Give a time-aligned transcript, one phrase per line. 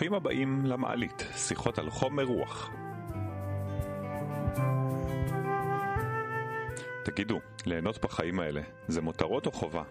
[0.00, 2.70] ברוכים הבאים למעלית, שיחות על חומר רוח.
[7.04, 9.82] תגידו, ליהנות בחיים האלה, זה מותרות או חובה?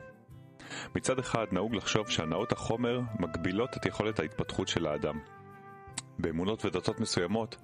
[0.96, 5.20] מצד אחד נהוג לחשוב שהנאות החומר מגבילות את יכולת ההתפתחות של האדם.
[6.20, 7.58] באמונות ודתות מסוימות,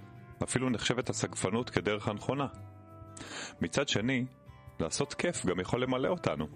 [0.44, 2.48] אפילו נחשבת הסגפנות כדרך הנכונה.
[3.62, 4.26] מצד שני,
[4.80, 6.48] לעשות כיף גם יכול למלא אותנו.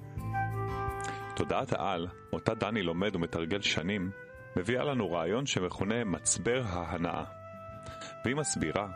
[1.36, 4.12] תודעת העל, אותה דני לומד ומתרגל שנים,
[4.56, 7.24] מביאה לנו רעיון שמכונה מצבר ההנאה.
[8.26, 8.88] והיא מסבירה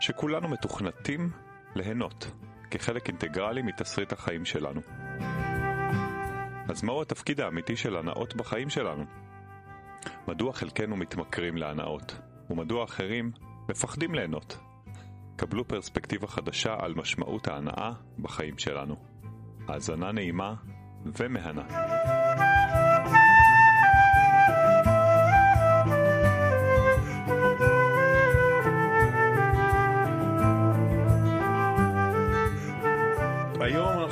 [0.00, 1.30] שכולנו מתוכנתים
[1.74, 2.30] ליהנות,
[2.70, 4.80] כחלק אינטגרלי מתסריט החיים שלנו.
[6.68, 9.04] אז מהו התפקיד האמיתי של הנאות בחיים שלנו?
[10.28, 13.32] מדוע חלקנו מתמכרים להנאות, ומדוע אחרים
[13.68, 14.58] מפחדים ליהנות?
[15.36, 18.96] קבלו פרספקטיבה חדשה על משמעות ההנאה בחיים שלנו.
[19.68, 20.54] האזנה נעימה
[21.04, 21.66] ומהנה.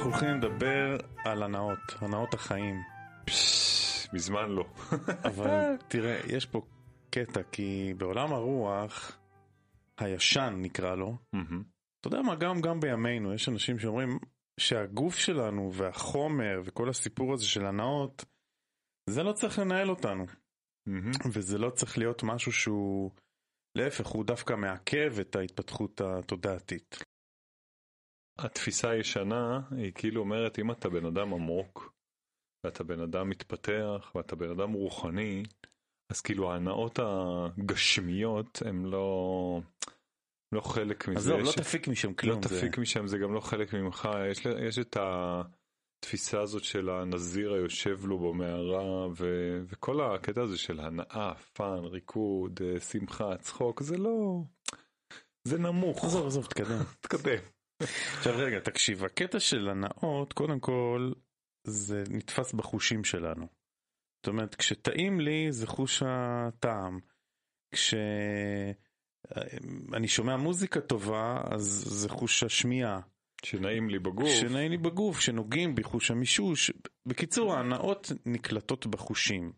[0.05, 2.83] אנחנו הולכים לדבר על הנאות, הנאות החיים.
[4.13, 4.65] מזמן לא.
[5.29, 6.63] אבל תראה, יש פה
[7.11, 9.19] קטע, כי בעולם הרוח,
[9.99, 11.17] הישן נקרא לו.
[12.01, 14.19] אתה יודע מה, גם, גם בימינו יש אנשים שאומרים
[14.61, 18.25] שהגוף שלנו והחומר וכל הסיפור הזה של הנאות,
[19.11, 20.27] זה לא צריך לנהל אותנו.
[21.33, 23.11] וזה לא צריך להיות משהו שהוא,
[23.75, 27.14] להפך, הוא דווקא מעכב את ההתפתחות התודעתית.
[28.39, 31.93] התפיסה הישנה היא כאילו אומרת אם אתה בן אדם עמוק
[32.65, 35.43] ואתה בן אדם מתפתח ואתה בן אדם רוחני
[36.13, 39.61] אז כאילו ההנאות הגשמיות הם לא
[40.53, 41.19] לא חלק מזה.
[41.19, 42.43] עזוב, לא ש- תפיק משם לא כלום.
[42.43, 47.53] זה- תפיק משם זה גם לא חלק ממך יש, יש את התפיסה הזאת של הנזיר
[47.53, 49.25] היושב לו במערה ו,
[49.69, 54.43] וכל הקטע הזה של הנאה, fun, ריקוד, אה, שמחה, צחוק זה לא
[55.45, 56.05] זה נמוך.
[56.05, 56.79] עזוב, עזוב, תקדם.
[57.01, 57.39] תקדם.
[57.83, 61.13] עכשיו רגע, תקשיב, הקטע של הנאות, קודם כל,
[61.67, 63.47] זה נתפס בחושים שלנו.
[64.17, 67.01] זאת אומרת, כשטעים לי זה חוש הטעם.
[67.75, 68.75] כשאני
[70.09, 73.01] שומע מוזיקה טובה, אז זה חוש השמיעה.
[73.45, 74.29] שנעים לי בגוף.
[74.29, 76.71] כשנעים לי בגוף, שנוגעים בי, חוש המישוש.
[77.07, 79.53] בקיצור, ההנאות נקלטות בחושים.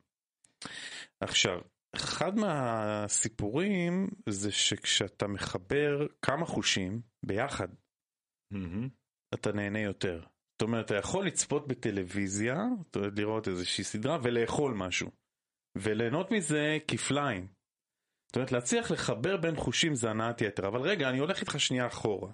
[1.21, 1.61] עכשיו,
[1.97, 7.69] אחד מהסיפורים זה שכשאתה מחבר כמה חושים ביחד.
[9.35, 10.21] אתה נהנה יותר.
[10.53, 15.11] זאת אומרת, אתה יכול לצפות בטלוויזיה, זאת אומרת, לראות איזושהי סדרה ולאכול משהו.
[15.77, 17.49] וליהנות מזה כפליים.
[18.27, 20.69] זאת אומרת, להצליח לחבר בין חושים זה הנעת יתר.
[20.69, 22.33] אבל רגע, אני הולך איתך שנייה אחורה.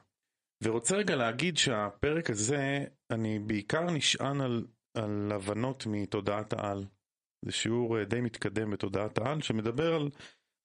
[0.62, 6.86] ורוצה רגע להגיד שהפרק הזה, אני בעיקר נשען על, על הבנות מתודעת העל.
[7.44, 10.10] זה שיעור אה, די מתקדם בתודעת העל, שמדבר על,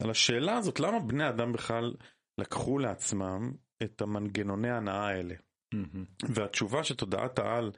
[0.04, 1.94] על השאלה הזאת, למה בני אדם בכלל
[2.40, 3.54] לקחו לעצמם
[3.84, 5.36] את המנגנוני ההנאה האלה.
[5.74, 6.06] מהמם.
[6.30, 7.72] והתשובה של תודעת העל,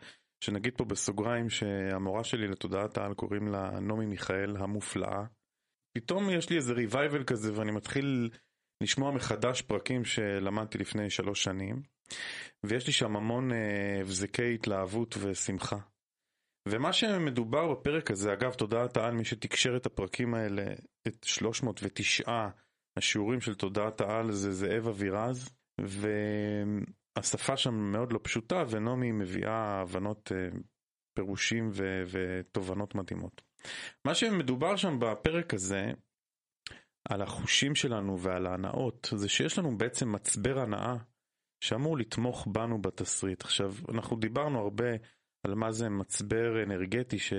[0.44, 5.24] שנגיד פה בסוגריים שהמורה שלי לתודעת העל קוראים לה נעמי מיכאל המופלאה,
[5.98, 8.30] פתאום יש לי איזה ריווייבל כזה ואני מתחיל
[8.84, 11.82] לשמוע מחדש פרקים שלמדתי לפני שלוש שנים,
[12.66, 15.78] ויש לי שם המון אה, הבזקי התלהבות ושמחה.
[16.68, 20.64] ומה שמדובר בפרק הזה, אגב, תודעת העל, מי שתקשר את הפרקים האלה,
[21.08, 22.48] את 309
[22.98, 25.50] השיעורים של תודעת העל זה זאב אבירז,
[25.86, 30.60] והשפה שם מאוד לא פשוטה, ונעמי מביאה הבנות, אה,
[31.14, 33.42] פירושים ו- ותובנות מדהימות.
[34.06, 35.92] מה שמדובר שם בפרק הזה,
[37.10, 40.96] על החושים שלנו ועל ההנאות, זה שיש לנו בעצם מצבר הנאה
[41.64, 43.42] שאמור לתמוך בנו בתסריט.
[43.42, 44.92] עכשיו, אנחנו דיברנו הרבה
[45.44, 47.34] על מה זה מצבר אנרגטי ש...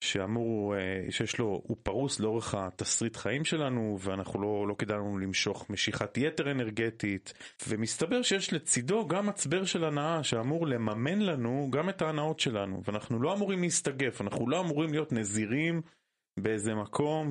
[0.00, 5.18] שאמור, אה, שיש לו, הוא פרוס לאורך התסריט חיים שלנו ואנחנו לא, לא כדאי לנו
[5.18, 7.32] למשוך משיכת יתר אנרגטית
[7.68, 13.22] ומסתבר שיש לצידו גם מצבר של הנאה שאמור לממן לנו גם את ההנאות שלנו ואנחנו
[13.22, 15.82] לא אמורים להסתגף, אנחנו לא אמורים להיות נזירים
[16.38, 17.30] באיזה מקום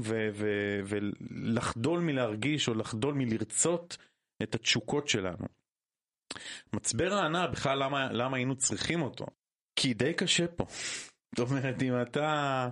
[0.85, 3.97] ולחדול מלהרגיש או לחדול מלרצות
[4.43, 5.45] את התשוקות שלנו.
[6.73, 9.25] מצבר ההנאה בכלל למה, למה היינו צריכים אותו?
[9.75, 10.65] כי די קשה פה.
[11.35, 12.69] זאת אומרת, אם אתה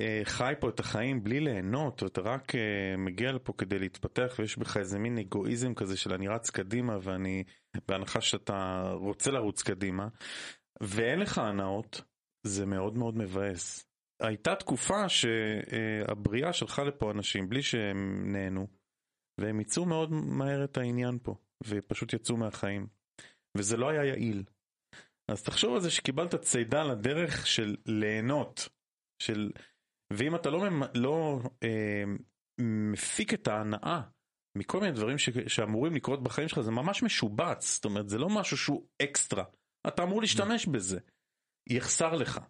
[0.00, 4.58] אה, חי פה את החיים בלי ליהנות, אתה רק אה, מגיע לפה כדי להתפתח ויש
[4.58, 7.44] בך איזה מין אגואיזם כזה של אני רץ קדימה ואני,
[7.88, 10.08] בהנחה שאתה רוצה לרוץ קדימה,
[10.80, 12.02] ואין לך הנאות,
[12.46, 13.86] זה מאוד מאוד מבאס.
[14.20, 18.66] הייתה תקופה שהבריאה שלחה לפה אנשים בלי שהם נהנו,
[19.40, 21.34] והם ייצאו מאוד מהר את העניין פה,
[21.66, 22.86] ופשוט יצאו מהחיים.
[23.56, 24.44] וזה לא היה יעיל.
[25.28, 28.68] אז תחשוב על זה שקיבלת צידה לדרך של ליהנות,
[29.22, 29.50] של...
[30.12, 30.64] ואם אתה לא.
[30.94, 32.04] לא אה,
[32.60, 34.00] מפיק את ההנאה
[34.58, 35.30] מכל מיני דברים ש...
[35.46, 39.44] שאמורים לקרות בחיים שלך, זה ממש משובץ, זאת אומרת, זה לא משהו שהוא אקסטרה.
[39.86, 40.98] אתה אמור להשתמש בזה.
[41.70, 42.40] יחסר לך.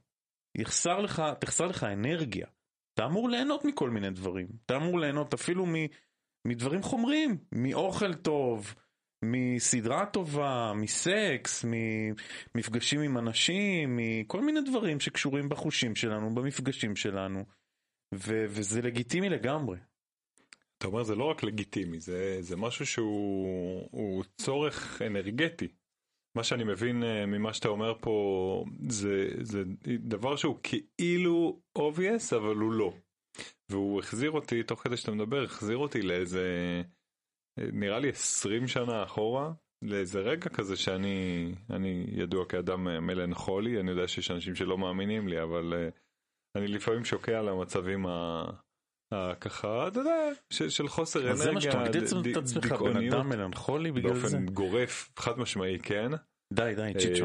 [0.58, 2.46] יחסר לך, תחסר לך אנרגיה.
[2.94, 4.48] אתה אמור ליהנות מכל מיני דברים.
[4.66, 5.74] אתה אמור ליהנות אפילו מ...
[6.46, 8.74] מדברים חומריים, מאוכל טוב,
[9.22, 11.64] מסדרה טובה, מסקס,
[12.54, 17.44] ממפגשים עם אנשים, מכל מיני דברים שקשורים בחושים שלנו, במפגשים שלנו,
[18.14, 19.78] ו- וזה לגיטימי לגמרי.
[20.78, 25.68] אתה אומר זה לא רק לגיטימי, זה, זה משהו שהוא צורך אנרגטי.
[26.34, 29.62] מה שאני מבין אה, ממה שאתה אומר פה זה, זה
[29.98, 32.92] דבר שהוא כאילו obvious אבל הוא לא.
[33.68, 36.46] והוא החזיר אותי, תוך כדי שאתה מדבר, החזיר אותי לאיזה,
[37.58, 39.52] נראה לי 20 שנה אחורה,
[39.82, 45.42] לאיזה רגע כזה שאני אני ידוע כאדם מלנכולי, אני יודע שיש אנשים שלא מאמינים לי,
[45.42, 48.44] אבל uh, אני לפעמים שוקע על המצבים ה...
[49.40, 53.28] ככה, אתה יודע, של, של חוסר אנרגיה, זה מה שאתה מגדיר את עצמך, בן אדם
[53.28, 54.20] מלנכולי בגלל זה?
[54.20, 56.10] באופן גורף, חד משמעי, כן.
[56.52, 57.24] די, די, צ'יצ'ו.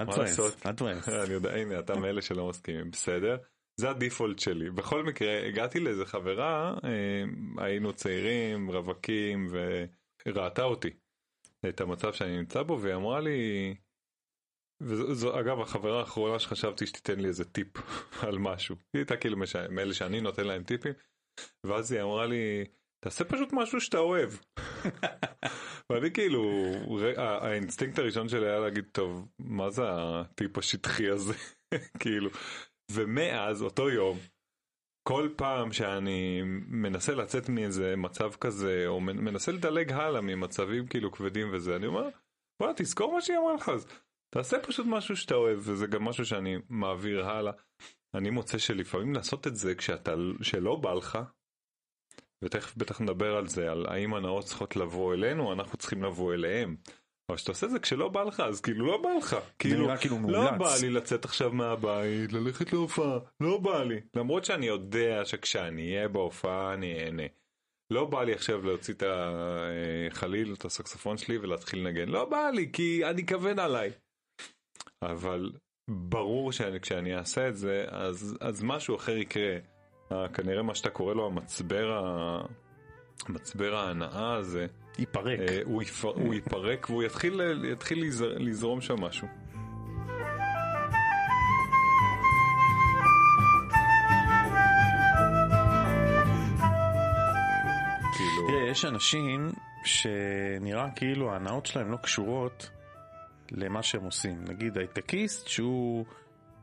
[0.00, 1.08] אל תבאס, אל תבאס.
[1.08, 3.36] אני יודע, הנה, אתה מאלה שלא מסכימים, בסדר.
[3.76, 4.70] זה ה default שלי.
[4.70, 7.24] בכל מקרה, הגעתי לאיזה חברה, אה,
[7.64, 9.48] היינו צעירים, רווקים,
[10.26, 10.90] וראתה אותי,
[11.68, 13.74] את המצב שאני נמצא בו, והיא אמרה לי,
[14.82, 17.68] וזו אגב החברה האחרונה שחשבתי שתיתן לי איזה טיפ
[18.28, 18.76] על משהו.
[18.76, 19.36] היא הייתה כאילו
[19.70, 20.92] מאלה שאני נותן להם טיפים,
[21.66, 22.64] ואז היא אמרה לי,
[23.04, 24.30] תעשה פשוט משהו שאתה אוהב.
[25.90, 26.72] ואני כאילו,
[27.16, 31.34] האינסטינקט הראשון שלי היה להגיד, טוב, מה זה הטיפ השטחי הזה?
[32.00, 32.30] כאילו,
[32.90, 34.18] ומאז אותו יום,
[35.08, 41.48] כל פעם שאני מנסה לצאת מאיזה מצב כזה, או מנסה לדלג הלאה ממצבים כאילו כבדים
[41.52, 42.08] וזה, אני אומר,
[42.60, 43.86] בוא תזכור מה שהיא אמרה לך, אז
[44.34, 47.52] תעשה פשוט משהו שאתה אוהב, וזה גם משהו שאני מעביר הלאה.
[48.14, 51.18] אני מוצא שלפעמים לעשות את זה כשאתה, שלא בא לך,
[52.42, 56.76] ותכף בטח נדבר על זה, על האם הנאות צריכות לבוא אלינו, אנחנו צריכים לבוא אליהם.
[57.32, 60.50] אבל כשאתה עושה זה כשלא בא לך אז כאילו לא בא לך כאילו, כאילו לא
[60.50, 66.08] בא לי לצאת עכשיו מהבית ללכת להופעה לא בא לי למרות שאני יודע שכשאני אהיה
[66.08, 67.22] בהופעה אני אהנה.
[67.90, 69.02] לא בא לי עכשיו להוציא את
[70.10, 73.90] החליל את הסקסופון שלי ולהתחיל לנגן לא בא לי כי אני כבד עליי.
[75.02, 75.52] אבל
[75.90, 79.56] ברור שכשאני אעשה את זה אז אז משהו אחר יקרה.
[80.34, 82.12] כנראה מה שאתה קורא לו המצבר
[83.26, 84.66] המצבר ההנאה הזה.
[84.98, 85.40] ייפרק.
[85.40, 86.04] אה, הוא, יפ...
[86.04, 87.40] הוא ייפרק והוא יתחיל,
[87.72, 88.38] יתחיל לזר...
[88.38, 89.28] לזרום שם משהו.
[98.16, 98.48] כאילו...
[98.48, 99.52] תראה, יש אנשים
[99.84, 102.70] שנראה כאילו ההנאות שלהם לא קשורות
[103.50, 104.44] למה שהם עושים.
[104.48, 106.04] נגיד הייטקיסט שהוא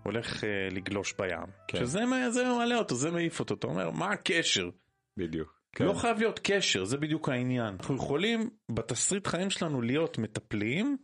[0.04, 1.48] הולך אה, לגלוש בים.
[1.68, 1.78] כן.
[1.78, 3.54] שזה ממלא אותו, זה מעיף אותו.
[3.54, 4.70] אתה אומר, מה הקשר?
[5.18, 5.59] בדיוק.
[5.75, 5.86] כן.
[5.86, 7.75] לא חייב להיות קשר, זה בדיוק העניין.
[7.80, 10.98] אנחנו יכולים בתסריט חיים שלנו להיות מטפלים,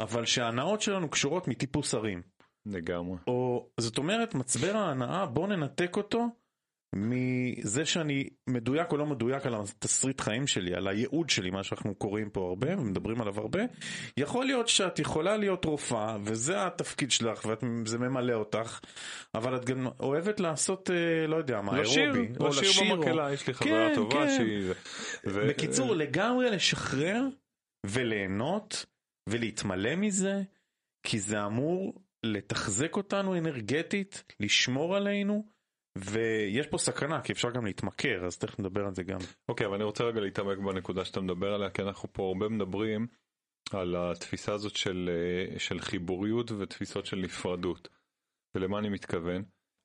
[0.00, 2.22] אבל שההנאות שלנו קשורות מטיפוס הרים.
[2.66, 3.18] לגמרי.
[3.26, 6.26] או זאת אומרת מצבר ההנאה בוא ננתק אותו
[6.94, 11.94] מזה שאני מדויק או לא מדויק על התסריט חיים שלי, על הייעוד שלי, מה שאנחנו
[11.94, 13.60] קוראים פה הרבה ומדברים עליו הרבה,
[14.16, 17.46] יכול להיות שאת יכולה להיות רופאה וזה התפקיד שלך
[17.84, 18.80] וזה ממלא אותך,
[19.34, 23.54] אבל את גם אוהבת לעשות, אה, לא יודע מה, אירובי, או לשיר במקהלה, יש לי
[23.54, 24.36] חברה כן, טובה כן.
[24.36, 24.72] שהיא...
[25.26, 25.48] ו...
[25.48, 27.22] בקיצור, לגמרי לשחרר
[27.86, 28.86] וליהנות
[29.28, 30.42] ולהתמלא מזה,
[31.02, 35.57] כי זה אמור לתחזק אותנו אנרגטית, לשמור עלינו.
[36.04, 39.18] ויש פה סכנה כי אפשר גם להתמכר אז תכף נדבר על זה גם.
[39.48, 42.48] אוקיי okay, אבל אני רוצה רגע להתעמק בנקודה שאתה מדבר עליה כי אנחנו פה הרבה
[42.48, 43.06] מדברים
[43.72, 47.88] על התפיסה הזאת של, אה, של חיבוריות ותפיסות של נפרדות.
[48.54, 49.44] ולמה אני מתכוון?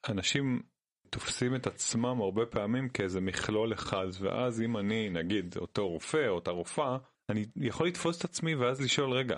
[0.09, 0.61] אנשים
[1.09, 6.33] תופסים את עצמם הרבה פעמים כאיזה מכלול אחד ואז אם אני נגיד אותו רופא או
[6.35, 6.97] אותה רופאה
[7.29, 9.37] אני יכול לתפוס את עצמי ואז לשאול רגע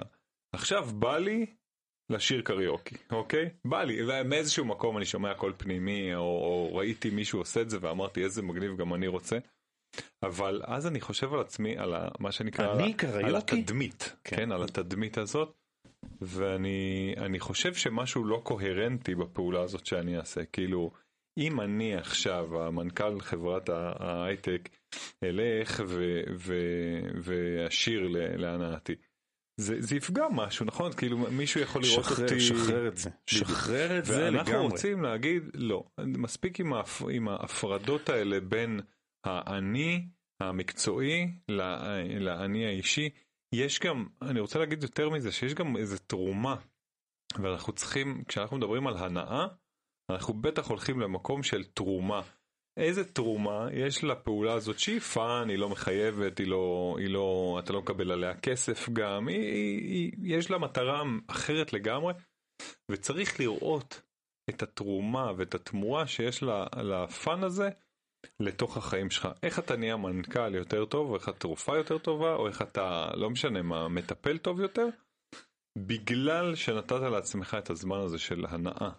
[0.54, 1.46] עכשיו בא לי
[2.10, 3.50] לשיר קריוקי, אוקיי?
[3.66, 7.78] בא לי, ומאיזשהו מקום אני שומע קול פנימי, או, או ראיתי מישהו עושה את זה
[7.82, 9.38] ואמרתי איזה מגניב גם אני רוצה.
[10.24, 14.36] אבל אז אני חושב על עצמי, על ה, מה שנקרא, על, על התדמית, כן.
[14.36, 15.56] כן, על התדמית הזאת,
[16.22, 20.92] ואני חושב שמשהו לא קוהרנטי בפעולה הזאת שאני אעשה, כאילו,
[21.38, 24.70] אם אני עכשיו, המנכ"ל חברת ההייטק,
[25.24, 25.84] אלך
[27.24, 28.08] ואשיר
[28.38, 28.96] להנאתי.
[29.58, 30.94] זה, זה יפגע משהו נכון?
[30.94, 33.10] כאילו מישהו יכול לראות שחרר, אותי שחרר את זה.
[33.28, 35.84] שחרר את זה לגמרי ואנחנו רוצים להגיד לא.
[36.06, 37.02] מספיק עם, ההפ...
[37.12, 38.80] עם ההפרדות האלה בין
[39.26, 40.08] האני
[40.42, 41.40] המקצועי
[42.20, 43.10] לאני האישי.
[43.54, 46.56] יש גם אני רוצה להגיד יותר מזה שיש גם איזה תרומה.
[47.42, 49.48] ואנחנו צריכים כשאנחנו מדברים על הנאה
[50.10, 52.22] אנחנו בטח הולכים למקום של תרומה
[52.78, 57.74] איזה תרומה יש לפעולה הזאת שהיא fun, היא לא מחייבת, היא לא, היא לא, אתה
[57.74, 62.14] לא מקבל עליה כסף גם, היא, היא, היא, יש לה מטרה אחרת לגמרי,
[62.92, 64.02] וצריך לראות
[64.50, 66.44] את התרומה ואת התמורה שיש
[66.84, 67.70] ל fun הזה
[68.40, 69.28] לתוך החיים שלך.
[69.44, 73.30] איך אתה נהיה מנכ"ל יותר טוב, או איך התרופה יותר טובה, או איך אתה, לא
[73.30, 74.88] משנה מה, מטפל טוב יותר,
[75.78, 78.90] בגלל שנתת לעצמך את הזמן הזה של הנאה.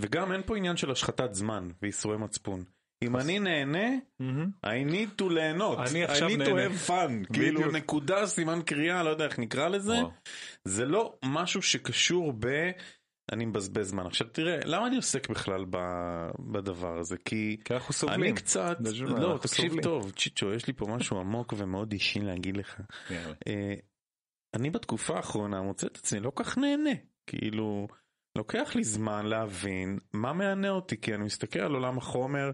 [0.00, 2.75] וגם אין פה עניין של השחתת זמן ואיסורי מצפון.
[3.02, 3.88] אם אני נהנה,
[4.66, 6.66] I need to ליהנות, אני עכשיו I need to נהנה.
[6.66, 7.70] have fun, כאילו.
[7.72, 9.96] נקודה, סימן קריאה, לא יודע איך נקרא לזה.
[10.64, 12.46] זה לא משהו שקשור ב...
[13.32, 14.06] אני מבזבז זמן.
[14.06, 17.16] עכשיו תראה, למה אני עוסק בכלל ב- בדבר הזה?
[17.24, 18.22] כי כי אנחנו סובלים.
[18.22, 18.76] אני קצת,
[19.06, 19.82] לא, תקשיב סובלים.
[19.82, 22.80] טוב, צ'יצ'ו, יש לי פה משהו עמוק ומאוד אישי להגיד לך.
[23.10, 23.34] יאללה.
[23.48, 23.74] אה,
[24.54, 26.90] אני בתקופה האחרונה מוצא את עצמי לא כך נהנה.
[27.26, 27.88] כאילו,
[28.38, 32.50] לוקח לי זמן להבין מה מענה אותי, כי אני מסתכל על עולם החומר,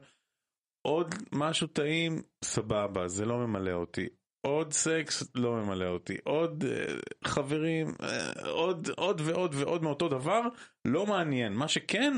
[0.82, 4.08] עוד משהו טעים, סבבה, זה לא ממלא אותי.
[4.46, 10.40] עוד סקס לא ממלא אותי, עוד אה, חברים, אה, עוד, עוד ועוד ועוד מאותו דבר,
[10.84, 11.52] לא מעניין.
[11.52, 12.12] מה שכן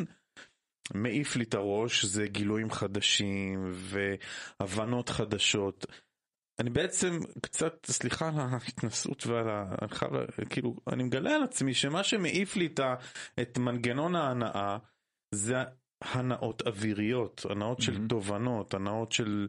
[0.94, 5.86] מעיף לי את הראש זה גילויים חדשים והבנות חדשות.
[6.58, 9.76] אני בעצם קצת, סליחה על ההתנסות ועל ה...
[10.50, 12.94] כאילו, אני מגלה על עצמי שמה שמעיף לי את, ה,
[13.40, 14.78] את מנגנון ההנאה
[15.34, 15.54] זה
[16.12, 18.08] הנאות אוויריות, הנאות של מהמם.
[18.08, 19.46] תובנות, הנאות של,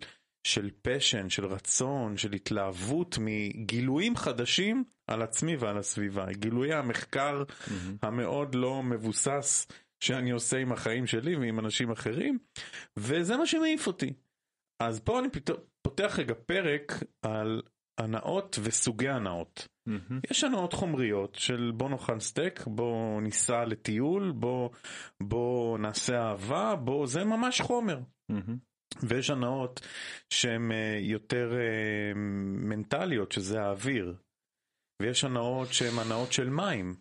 [0.47, 6.25] של פשן, של רצון, של התלהבות מגילויים חדשים על עצמי ועל הסביבה.
[6.31, 7.97] גילויי המחקר מהמם.
[8.01, 9.67] המאוד לא מבוסס
[9.99, 12.37] שאני עושה עם החיים שלי ועם אנשים אחרים,
[12.97, 14.13] וזה מה שמעיף אותי.
[14.79, 17.61] אז פה אני פתאום פותח רגע פרק על
[17.97, 19.67] הנאות וסוגי הנאות.
[19.85, 20.19] מהמם.
[20.31, 24.69] יש הנאות חומריות של בוא נאכל סטייק, בוא ניסע לטיול, בוא,
[25.23, 27.99] בוא נעשה אהבה, בוא, זה ממש חומר.
[28.29, 28.57] מהמם.
[29.03, 29.87] ויש הנאות
[30.29, 32.13] שהן אה, יותר אה,
[32.69, 34.15] מנטליות, שזה האוויר.
[35.01, 36.95] ויש הנאות שהן הנאות של מים,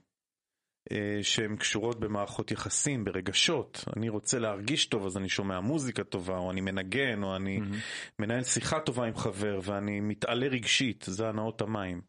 [1.22, 3.84] שהן קשורות במערכות יחסים, ברגשות.
[3.96, 7.74] אני רוצה להרגיש טוב, אז אני שומע מוזיקה טובה, או אני מנגן, או אני מהמם.
[8.18, 12.00] מנהל שיחה טובה עם חבר, ואני מתעלה רגשית, זה הנאות המים.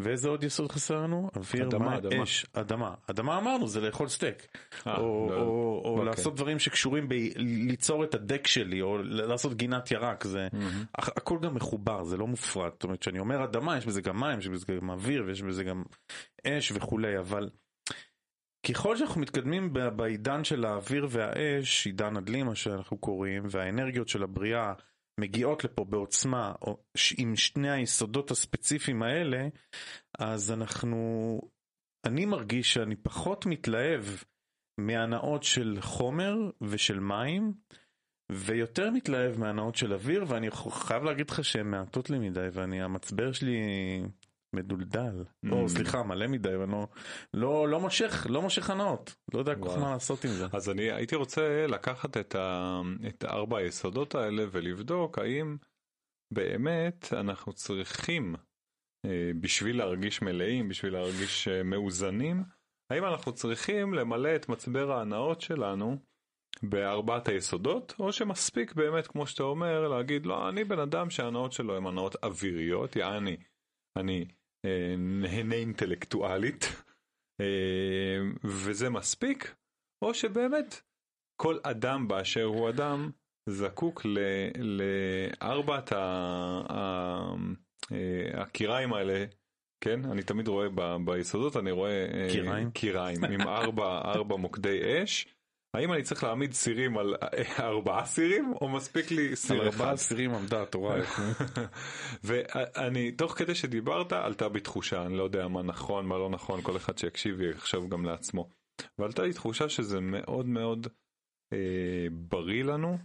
[0.00, 1.30] ואיזה עוד יסוד חסר לנו?
[1.36, 2.22] אוויר, אדמה, מים, אדמה.
[2.22, 2.94] אש, אדמה.
[3.10, 4.46] אדמה אמרנו, זה לאכול סטייק.
[4.86, 6.04] אה, או, לא, או, או אוקיי.
[6.04, 10.48] לעשות דברים שקשורים בליצור את הדק שלי, או לעשות גינת ירק, זה.
[11.00, 12.70] הכ- הכל גם מחובר, זה לא מופרד.
[12.72, 15.64] זאת אומרת, כשאני אומר אדמה, יש בזה גם מים, יש בזה גם אוויר, ויש בזה
[15.64, 15.82] גם
[16.46, 17.48] אש וכולי, אבל
[18.68, 24.72] ככל שאנחנו מתקדמים בעידן של האוויר והאש, עידן הדלי מה שאנחנו קוראים, והאנרגיות של הבריאה
[25.20, 26.52] מגיעות לפה בעוצמה,
[27.18, 29.48] עם שני היסודות הספציפיים האלה,
[30.18, 31.40] אז אנחנו,
[32.06, 34.04] אני מרגיש שאני פחות מתלהב
[34.80, 37.52] מהנאות של חומר ושל מים,
[38.32, 43.32] ויותר מתלהב מהנאות של אוויר, ואני חייב להגיד לך שהן מעטות לי מדי, ואני, המצבר
[43.32, 43.60] שלי
[44.56, 45.24] מדולדל.
[45.46, 45.52] Mm.
[45.52, 46.72] או סליחה, מלא מדי, ואני
[47.34, 49.14] לא, לא, מושך, לא מושך הנאות.
[49.34, 49.78] לא יודע כל כך.
[49.78, 50.46] מה לעשות עם זה.
[50.52, 55.56] אז אני הייתי רוצה לקחת את, ה, את ארבע היסודות האלה ולבדוק האם
[56.34, 58.34] באמת אנחנו צריכים,
[59.06, 62.44] אה, בשביל להרגיש מלאים, בשביל להרגיש אה, מאוזנים,
[62.90, 65.96] האם אנחנו צריכים למלא את מצבר ההנאות שלנו
[66.62, 71.76] בארבעת היסודות, או שמספיק באמת, כמו שאתה אומר, להגיד, לא, אני בן אדם שההנאות שלו
[71.76, 73.36] הן הנאות אוויריות, יעני,
[73.96, 74.24] אני
[74.98, 76.82] נהנה אינטלקטואלית,
[77.40, 77.46] אה,
[78.44, 79.54] וזה מספיק,
[80.02, 80.80] או שבאמת
[81.36, 83.10] כל אדם באשר הוא אדם
[83.48, 84.06] זקוק
[84.58, 87.34] לארבעת אה,
[88.34, 89.24] הקיריים האלה,
[89.80, 90.00] כן?
[90.04, 92.70] אני תמיד רואה ב- ביסודות, אני רואה אה, קיריים?
[92.70, 95.35] קיריים עם ארבע, ארבע מוקדי אש.
[95.76, 97.14] האם אני צריך להעמיד סירים על
[97.58, 99.80] ארבעה סירים, או מספיק לי על סיר אחד?
[99.80, 100.96] ארבעה אסירים עמדה התורה.
[102.24, 106.62] ואני, תוך כדי שדיברת, עלתה בי תחושה, אני לא יודע מה נכון, מה לא נכון,
[106.62, 108.48] כל אחד שיקשיב יחשוב גם לעצמו.
[108.98, 110.86] ועלתה לי תחושה שזה מאוד מאוד
[111.52, 112.98] אה, בריא לנו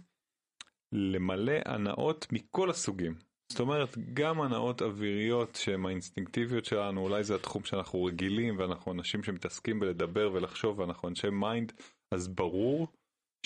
[0.92, 3.14] למלא הנאות מכל הסוגים.
[3.52, 9.22] זאת אומרת, גם הנאות אוויריות שהן האינסטינקטיביות שלנו, אולי זה התחום שאנחנו רגילים, ואנחנו אנשים
[9.22, 11.72] שמתעסקים בלדבר ולחשוב, ואנחנו אנשי mind,
[12.12, 12.88] אז ברור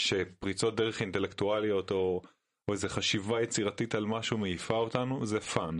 [0.00, 2.22] שפריצות דרך אינטלקטואליות או,
[2.68, 5.78] או איזה חשיבה יצירתית על משהו מעיפה אותנו, זה fun.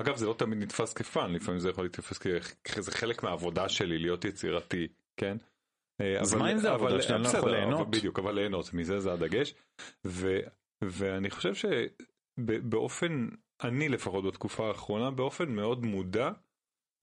[0.00, 2.18] אגב, זה לא תמיד נתפס כ fun, לפעמים זה יכול להתפס
[2.64, 5.36] כזה חלק מהעבודה שלי, להיות יצירתי, כן?
[6.00, 6.68] אה, אז מה אם זה
[7.02, 7.14] שלי?
[7.14, 7.90] אני לא יכול ליהנות.
[7.90, 9.54] בדיוק, אבל ליהנות מזה זה הדגש.
[10.06, 10.38] ו,
[10.84, 13.28] ואני חושב שבאופן,
[13.64, 16.30] אני לפחות בתקופה האחרונה, באופן מאוד מודע,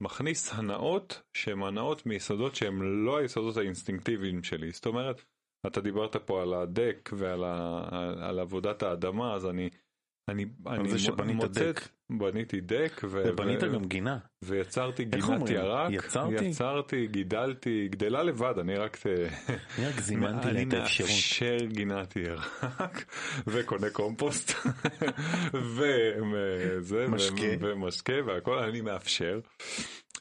[0.02, 4.72] מכניס הנאות שהן הנאות מיסודות שהן לא היסודות האינסטינקטיביים שלי.
[4.72, 5.22] זאת אומרת,
[5.68, 9.70] אתה דיברת פה על הדק ועל ה, על, על עבודת האדמה, אז אני,
[10.30, 11.82] אני, אני זה שבנית מוצא, דק.
[12.10, 14.18] בניתי דק, ו, ובנית ו, גם גינה.
[14.42, 15.50] ויצרתי גינת?
[15.50, 16.46] ירק, יצרתי?
[16.46, 18.98] יצרתי, גידלתי, גדלה לבד, אני רק,
[19.78, 21.10] אני רק זימנתי לה את האפשרות.
[21.10, 23.06] אני מאפשר גינת ירק,
[23.48, 24.52] וקונה קומפוסט,
[25.76, 27.48] וזה, משקה.
[27.60, 29.40] ומשקה והכל, אני מאפשר.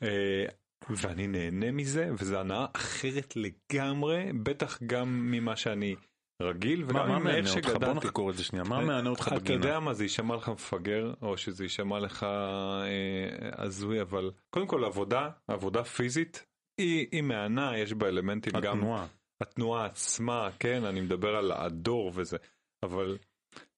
[0.02, 0.44] אה,
[0.90, 5.94] ואני נהנה מזה, וזו הנאה אחרת לגמרי, בטח גם ממה שאני
[6.42, 7.68] רגיל, וגם מה מענה אותך?
[7.80, 7.92] בוא.
[7.94, 8.64] נחקור את זה שנייה.
[8.64, 9.54] מה מענה אותך אתה בגינה?
[9.66, 12.88] יודע מה, זה יישמע לך מפגר, או שזה יישמע לך אה,
[13.64, 16.46] הזוי, אבל קודם כל עבודה, עבודה פיזית,
[16.80, 19.06] היא, מהנה, יש בה אלמנטים גם התנועה.
[19.40, 22.36] התנועה עצמה, כן, אני מדבר על הדור וזה,
[22.82, 23.16] אבל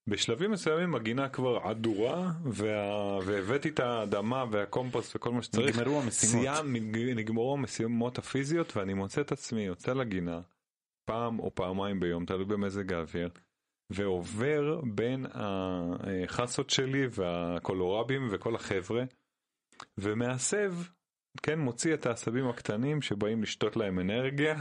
[0.08, 3.18] בשלבים מסוימים הגינה כבר עדורה, וה...
[3.24, 5.78] והבאתי את האדמה והקומפוסט וכל מה שצריך.
[5.78, 6.44] נגמרו המשימות.
[6.46, 10.40] סיים, נג- נגמרו המשימות הפיזיות ואני מוצא את עצמי יוצא לגינה
[11.06, 13.28] פעם או פעמיים ביום, תלוי במזג האוויר,
[13.90, 19.04] ועובר בין החסות שלי והקולורבים וכל החבר'ה,
[19.98, 20.72] ומהסב,
[21.42, 24.60] כן, מוציא את העשבים הקטנים שבאים לשתות להם אנרגיה,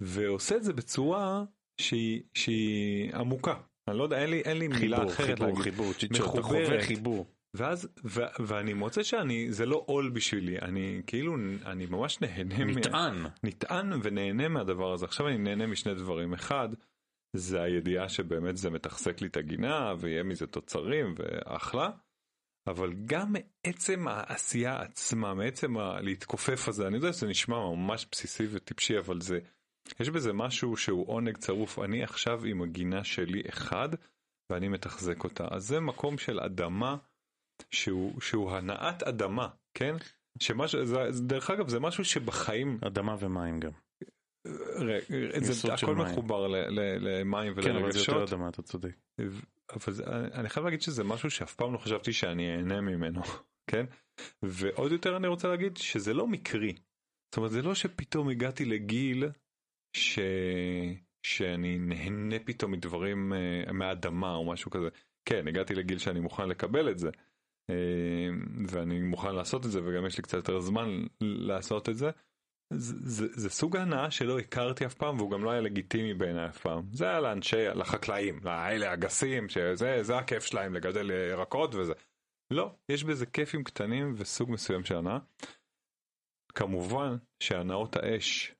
[0.00, 1.44] ועושה את זה בצורה
[1.80, 3.60] שהיא, שהיא עמוקה.
[3.88, 5.62] אני לא יודע, אין לי, אין לי מילה חיבור, אחרת חיבור, להגיד.
[5.62, 5.92] חיבור.
[5.92, 6.66] צ'יצ'ו, אתה מחוברת.
[6.66, 7.26] חווה חיבור.
[7.54, 11.34] ואז, ו, ואני מוצא שאני, זה לא עול בשבילי, אני כאילו,
[11.66, 13.26] אני ממש נהנה, מה- נטען.
[13.42, 15.04] נטען ונהנה מהדבר הזה.
[15.06, 16.32] עכשיו אני נהנה משני דברים.
[16.32, 16.68] אחד,
[17.36, 21.90] זה הידיעה שבאמת זה מתחזק לי את הגינה, ויהיה מזה תוצרים, ואחלה.
[22.66, 28.46] אבל גם מעצם העשייה עצמה, מעצם ה- להתכופף הזה, אני יודע שזה נשמע ממש בסיסי
[28.50, 29.38] וטיפשי, אבל זה,
[30.00, 31.78] יש בזה משהו שהוא עונג צרוף.
[31.78, 33.88] אני עכשיו עם הגינה שלי אחד,
[34.50, 35.44] ואני מתחזק אותה.
[35.50, 36.96] אז זה מקום של אדמה
[37.70, 39.94] שהוא, שהוא הנעת אדמה, כן?
[40.38, 43.70] שמשהו, זה, דרך אגב, זה משהו שבחיים, אדמה ומים גם.
[45.38, 45.94] זה, הכל.
[45.94, 48.96] מחובר ל, ל, למים כן, אבל זה יותר ולרגשות, אדמה, אתה צודק.
[49.70, 50.04] אבל זה,
[50.34, 53.20] אני חייב להגיד שזה משהו שאף פעם לא חשבתי שאני אהנה ממנו,
[53.70, 53.86] כן?
[54.42, 56.74] ועוד יותר אני רוצה להגיד שזה לא מקרי.
[57.30, 59.28] זאת אומרת, זה לא שפתאום הגעתי לגיל
[59.96, 60.18] ש...
[61.22, 64.88] שאני נהנה פתאום מדברים אה, מהאדמה או משהו כזה.
[65.24, 67.10] כן, הגעתי לגיל שאני מוכן לקבל את זה,
[68.68, 72.10] ואני מוכן לעשות את זה, וגם יש לי קצת יותר זמן לעשות את זה.
[72.72, 76.48] זה, זה, זה סוג הנאה שלא הכרתי אף פעם והוא גם לא היה לגיטימי בעיניי
[76.48, 76.82] אף פעם.
[76.92, 81.92] זה היה לאנשי, לחקלאים, לאלה הגסים, שזה זה הכיף שלהם לגדל ירקות וזה.
[82.50, 85.18] לא, יש בזה כיפים קטנים וסוג מסוים של הנאה.
[86.54, 88.54] כמובן שהנאות האש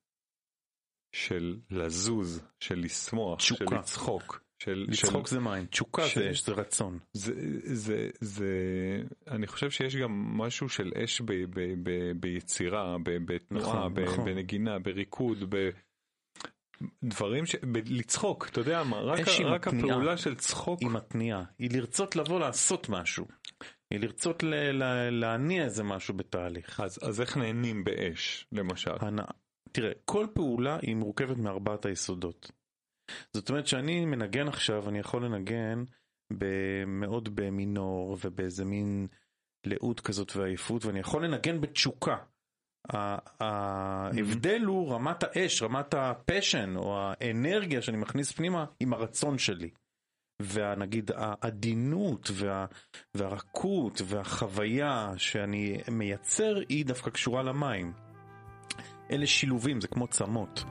[1.13, 3.65] של לזוז, של לשמוח, תשוקה.
[3.71, 3.77] של...
[3.77, 4.87] לצחוק של...
[5.27, 6.99] זה מים, תשוקה של- זה אש, זה רצון.
[7.13, 8.47] זה, זה, זה,
[9.29, 14.01] אני חושב שיש גם משהו של אש ב, ב, ב, ביצירה, ב, בתנועה, נכון, ב,
[14.01, 14.25] נכון.
[14.25, 15.55] בנגינה, בריקוד,
[17.03, 17.55] בדברים ש...
[17.57, 19.87] ב, לצחוק, אתה יודע מה, רק, עם רק התניעה.
[19.97, 21.45] הפעולה של צחוק, עם התניעה.
[21.59, 23.27] היא לרצות לבוא לעשות משהו.
[23.91, 26.81] היא לרצות ל- ל- להניע איזה משהו בתהליך.
[26.81, 28.91] אז, אז איך נהנים באש, למשל?
[29.01, 29.25] הנאה.
[29.73, 32.53] תראה, כל פעולה היא מורכבת מארבעת היסודות.
[33.33, 35.85] זאת אומרת שאני מנגן עכשיו, אני יכול לנגן
[36.87, 39.07] מאוד במינור ובאיזה מין
[39.67, 42.17] לאות כזאת ועייפות, ואני יכול לנגן בתשוקה.
[43.41, 49.71] ההבדל הוא רמת האש, רמת הפשן או האנרגיה שאני מכניס פנימה עם הרצון שלי.
[50.43, 52.67] ונגיד העדינות וה,
[53.15, 57.93] והרכות והחוויה שאני מייצר היא דווקא קשורה למים.
[59.11, 60.65] אלה שילובים, זה כמו צמות.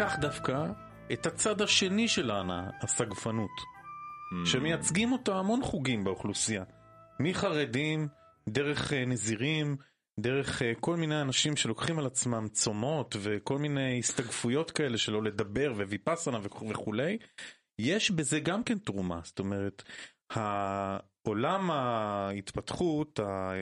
[0.00, 0.66] ניקח דווקא
[1.12, 3.50] את הצד השני של ההנאה, הסגפנות.
[3.50, 4.46] Mm.
[4.48, 6.64] שמייצגים אותה המון חוגים באוכלוסייה.
[7.20, 8.08] מחרדים,
[8.48, 9.76] דרך אה, נזירים,
[10.20, 15.72] דרך אה, כל מיני אנשים שלוקחים על עצמם צומות וכל מיני הסתגפויות כאלה שלא לדבר
[15.76, 17.18] וויפאסנה וכו'- וכולי.
[17.78, 19.82] יש בזה גם כן תרומה, זאת אומרת,
[21.26, 23.20] העולם ההתפתחות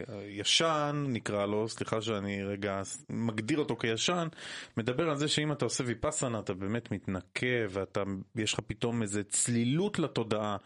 [0.09, 4.29] הישן נקרא לו, סליחה שאני רגע מגדיר אותו כישן,
[4.77, 8.03] מדבר על זה שאם אתה עושה ויפאסנה אתה באמת מתנקה ואתה,
[8.37, 10.57] יש לך פתאום איזה צלילות לתודעה,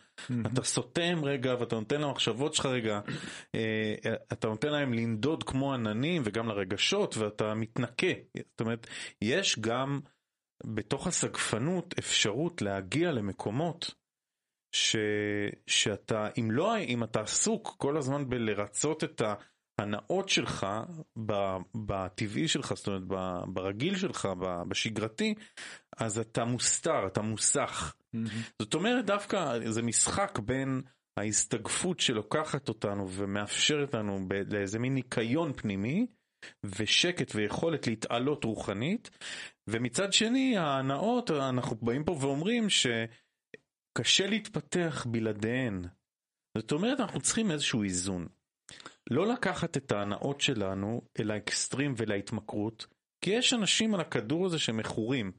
[0.47, 3.01] אתה סותם רגע ואתה נותן למחשבות שלך רגע,
[3.55, 3.95] אה,
[4.33, 8.13] אתה נותן להם לנדוד כמו עננים וגם לרגשות ואתה מתנקה.
[8.37, 8.87] זאת אומרת,
[9.23, 10.01] יש גם
[10.65, 13.95] בתוך הסגפנות אפשרות להגיע למקומות
[14.73, 19.23] שאתה, אם לא, אם אתה עסוק כל הזמן בלרצות את
[19.79, 20.67] הנאות שלך,
[21.75, 23.03] בטבעי שלך, זאת אומרת,
[23.47, 24.29] ברגיל שלך,
[24.69, 25.35] בשגרתי,
[25.97, 27.95] אז אתה מוסתר, אתה מוסך.
[28.63, 30.83] זאת אומרת, דווקא זה משחק בין
[31.17, 36.07] ההסתגפות שלוקחת אותנו ומאפשרת לנו לאיזה מין ניקיון פנימי,
[36.65, 39.11] ושקט ויכולת להתעלות רוחנית,
[39.69, 42.71] ומצד שני, ההנאות, אנחנו באים פה ואומרים
[43.99, 45.83] שקשה להתפתח בלעדיהן.
[46.59, 48.27] זאת אומרת, אנחנו צריכים איזשהו איזון.
[49.11, 52.87] לא לקחת את ההנאות שלנו אל האקסטרים ולהתמכרות,
[53.25, 55.33] כי יש אנשים על הכדור הזה שמכורים,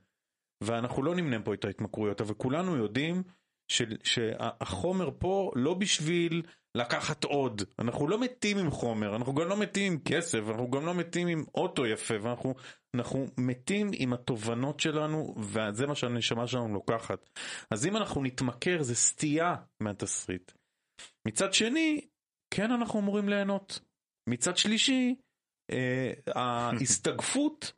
[0.63, 3.23] ואנחנו לא נמנה פה את ההתמכרויות, אבל כולנו יודעים
[4.03, 6.41] שהחומר פה לא בשביל
[6.75, 10.85] לקחת עוד, אנחנו לא מתים עם חומר, אנחנו גם לא מתים עם כסף, אנחנו גם
[10.85, 12.55] לא מתים עם אוטו יפה, ואנחנו
[12.95, 17.29] אנחנו מתים עם התובנות שלנו, וזה מה שהנשמה שלנו לוקחת.
[17.71, 20.51] אז אם אנחנו נתמכר זה סטייה מהתסריט.
[21.27, 22.01] מצד שני,
[22.53, 23.79] כן אנחנו אמורים ליהנות.
[24.29, 25.15] מצד שלישי,
[25.71, 27.73] אה, ההסתגפות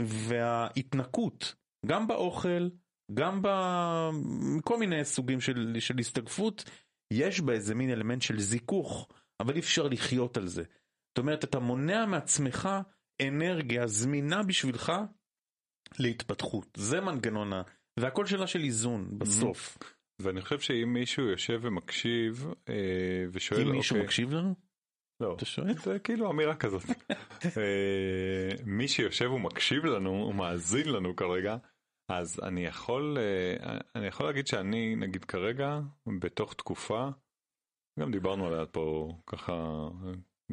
[0.28, 1.54] וההתנקות,
[1.86, 2.68] גם באוכל,
[3.14, 6.64] גם בכל מיני סוגים של, של הסתגפות,
[7.12, 9.08] יש בה איזה מין אלמנט של זיכוך,
[9.40, 10.62] אבל אי אפשר לחיות על זה.
[11.08, 12.68] זאת אומרת, אתה מונע מעצמך
[13.22, 14.92] אנרגיה זמינה בשבילך
[15.98, 16.66] להתפתחות.
[16.76, 17.62] זה מנגנון ה...
[17.96, 19.78] והכל שאלה של איזון בסוף.
[20.18, 22.74] ואני חושב שאם מישהו יושב ומקשיב אה,
[23.32, 23.60] ושואל...
[23.60, 24.54] אם מישהו אוקיי, מקשיב לנו?
[25.20, 25.74] לא, אתה שואל?
[25.84, 26.82] זה כאילו אמירה כזאת.
[27.56, 31.56] אה, מי שיושב ומקשיב לנו, הוא מאזין לנו כרגע,
[32.08, 35.80] אז אני יכול, אה, אני יכול להגיד שאני נגיד כרגע
[36.20, 37.08] בתוך תקופה,
[38.00, 39.88] גם דיברנו עליה פה ככה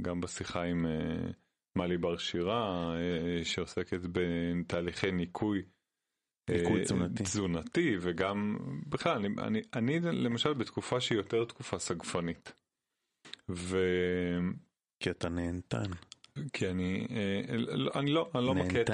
[0.02, 1.32] גם בשיחה עם אה,
[1.78, 5.62] מלי בר שירה אה, שעוסקת בתהליכי ניקוי.
[6.50, 7.24] ניקוי תזונתי.
[7.24, 8.58] תזונתי וגם
[8.88, 12.54] בכלל אני, אני, אני למשל בתקופה שהיא יותר תקופה סגפנית.
[13.50, 13.78] ו...
[15.00, 15.92] כי אתה נהנתן.
[16.54, 17.42] כי אני, אה,
[18.00, 18.90] אני לא, אני לא מכה את...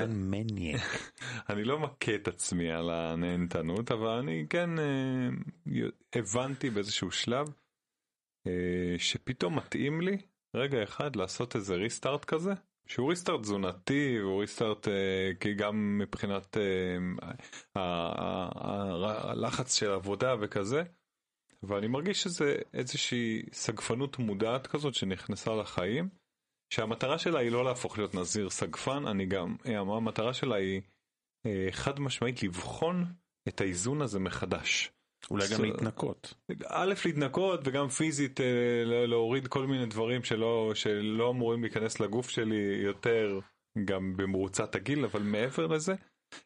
[1.49, 5.29] אני לא מכה את עצמי על הנהנתנות, אבל אני כן אה,
[6.13, 7.47] הבנתי באיזשהו שלב
[8.47, 10.17] אה, שפתאום מתאים לי
[10.55, 12.53] רגע אחד לעשות איזה ריסטארט כזה,
[12.87, 14.87] שהוא ריסטארט תזונתי, הוא ריסטארט
[15.39, 16.57] כי גם מבחינת
[17.75, 20.83] הלחץ של עבודה וכזה.
[21.67, 26.09] ואני מרגיש שזה איזושהי סגפנות מודעת כזאת שנכנסה לחיים.
[26.75, 30.81] שהמטרה שלה היא לא להפוך להיות נזיר סגפן, אני גם, אה, המטרה שלה היא
[31.45, 33.05] אה, חד משמעית לבחון
[33.47, 34.91] את האיזון הזה מחדש.
[35.31, 36.33] אולי גם להתנקות.
[36.67, 42.81] א', להתנקות וגם פיזית אה, להוריד כל מיני דברים שלא, שלא אמורים להיכנס לגוף שלי
[42.83, 43.39] יותר
[43.85, 45.95] גם במרוצת הגיל, אבל מעבר לזה,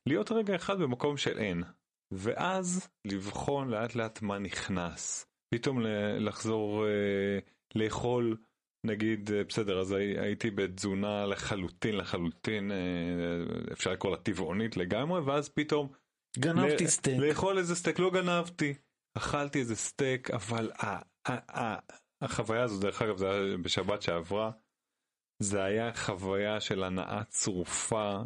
[0.05, 1.63] להיות רגע אחד במקום של אין.
[2.11, 5.25] ואז לבחון לאט לאט מה נכנס.
[5.53, 5.79] פתאום
[6.19, 6.85] לחזור
[7.75, 8.37] לאכול
[8.83, 12.77] נגיד אה, בסדר אז הייתי בתזונה לחלוטין לחלוטין אה,
[13.73, 15.93] אפשר לקרוא לה טבעונית לגמרי ואז פתאום
[16.37, 17.19] גנבתי סטייק.
[17.19, 18.73] לאכול איזה סטייק לא גנבתי
[19.17, 20.71] אכלתי איזה סטייק אבל
[22.21, 24.51] החוויה הזו דרך אגב זה היה בשבת שעברה
[25.43, 28.21] זה היה חוויה של הנאה צרופה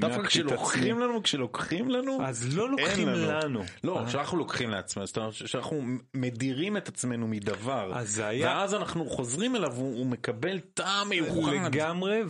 [0.00, 3.32] דווקא כשלוקחים לנו, כשלוקחים לנו, אז לא לוקחים לנו.
[3.32, 3.62] לנו.
[3.84, 4.04] לא.
[4.08, 5.82] כשאנחנו לוקחים לעצמנו, זאת אומרת שאנחנו
[6.14, 8.46] מדירים את עצמנו מדבר, אז זה היה...
[8.46, 11.52] ואז אנחנו חוזרים אליו, הוא מקבל טעם מיוחד.
[11.52, 12.20] לגמרי,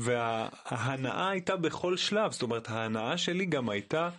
[0.00, 4.10] וההנאה הייתה בכל שלב, זאת אומרת ההנאה שלי גם הייתה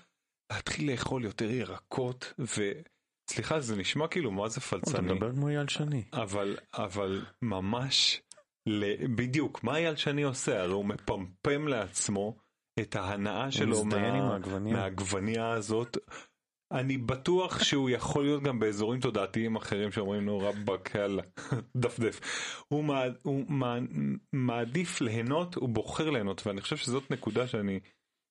[0.51, 2.71] להתחיל לאכול יותר ירקות, ו...
[3.29, 4.93] סליחה, זה נשמע כאילו מה זה פלצני.
[4.93, 6.03] אתה מדבר כמו אייל שני.
[6.13, 8.21] אבל, אבל ממש,
[9.15, 10.61] בדיוק, מה אייל שני עושה?
[10.61, 12.37] הרי הוא מפמפם לעצמו.
[12.81, 14.37] את ההנאה שלו מה...
[14.59, 15.97] מהעגבנייה הזאת.
[16.73, 21.23] אני בטוח שהוא יכול להיות גם באזורים תודעתיים אחרים שאומרים לו רבאק יאללה
[21.77, 22.19] דפדף.
[22.67, 23.03] הוא, מע...
[23.23, 23.75] הוא מע...
[24.33, 27.79] מעדיף ליהנות הוא בוחר ליהנות ואני חושב שזאת נקודה שאני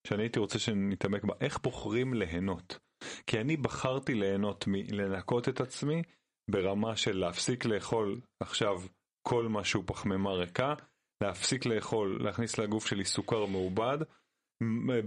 [0.07, 2.79] שאני הייתי רוצה שנתעמק בה איך בוחרים ליהנות.
[3.27, 6.03] כי אני בחרתי ליהנות מלנקות את עצמי
[6.51, 8.83] ברמה של להפסיק לאכול עכשיו
[9.29, 10.75] כל מה שהוא פחמימה ריקה
[11.23, 13.99] להפסיק לאכול להכניס לגוף שלי סוכר מעובד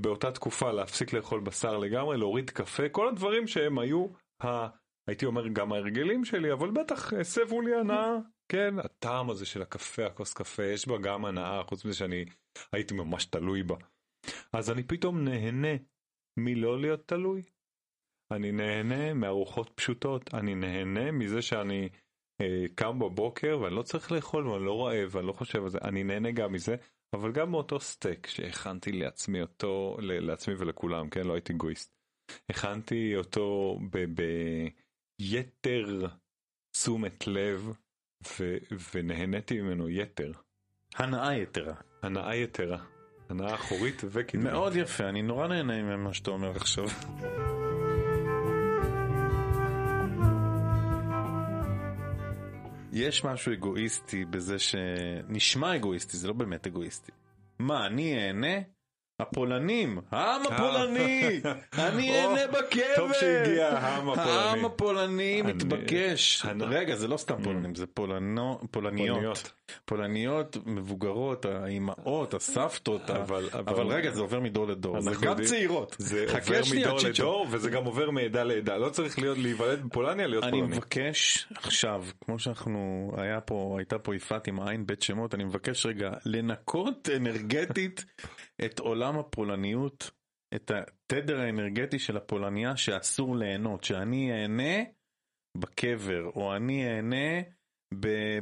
[0.02, 4.08] באותה תקופה להפסיק לאכול בשר לגמרי, להוריד קפה, כל הדברים שהם היו,
[4.44, 4.68] ה...
[5.08, 8.18] הייתי אומר גם ההרגלים שלי, אבל בטח הסבו לי הנאה,
[8.52, 12.26] כן, הטעם הזה של הקפה, הכוס קפה, יש בה גם הנאה, חוץ מזה שאני
[12.74, 13.76] הייתי ממש תלוי בה.
[14.54, 15.76] אז אני פתאום נהנה
[16.38, 17.42] מלא להיות תלוי.
[18.32, 21.90] אני נהנה מארוחות פשוטות, אני נהנה מזה שאני
[22.42, 25.78] אה, קם בבוקר ואני לא צריך לאכול ואני לא רעב ואני לא חושב על זה,
[25.84, 26.76] אני נהנה גם מזה,
[27.14, 31.28] אבל גם מאותו סטייק שהכנתי לעצמי אותו, לעצמי ולכולם, כן?
[31.28, 31.94] לא הייתי גויסט.
[32.50, 33.78] הכנתי אותו
[35.20, 36.08] ביתר
[36.72, 37.74] תשומת לב
[38.40, 38.58] ו,
[38.94, 40.32] ונהניתי ממנו יתר.
[40.96, 41.74] הנאה יתרה.
[42.02, 42.78] הנאה יתרה.
[43.30, 44.46] הנאה אחורית וקדמית.
[44.52, 46.86] מאוד יפה, אני נורא נהנה ממה שאתה אומר עכשיו.
[52.94, 57.12] יש משהו אגואיסטי בזה שנשמע אגואיסטי, זה לא באמת אגואיסטי.
[57.60, 58.58] מה, אני אהנה?
[59.20, 61.42] הפולנים, העם הפולני,
[61.74, 62.84] אני אהנה בקבר.
[62.96, 64.32] טוב שהגיע העם הפולני.
[64.32, 66.46] העם הפולני מתבקש.
[66.60, 67.86] רגע, זה לא סתם פולנים, זה
[68.72, 69.52] פולניות.
[69.86, 70.58] פולניות.
[70.66, 75.48] מבוגרות, האימהות, הסבתות, ה- אבל- אבל- אבל רגע, זה עובר מדור לדור, זה גם יודעים-
[75.50, 75.96] צעירות.
[76.00, 77.12] זה עובר שנייה, מדור צ'יצ'ו.
[77.24, 78.78] לדור, וזה גם עובר מעדה לעדה.
[78.78, 80.68] לא צריך להיות להיוולד בפולניה להיות אני פולני.
[80.78, 85.86] מבקש עכשיו, כמו שאנחנו, היה פה, הייתה פה יפעת עם עין בית שמות, אני מבקש
[85.86, 88.06] רגע לנקות אנרגטית
[88.66, 90.12] את עולם הפולניות,
[90.56, 94.84] את התדר האנרגטי של הפולניה שאסור ליהנות, שאני אהנה
[95.58, 97.42] בקבר, או אני אהנה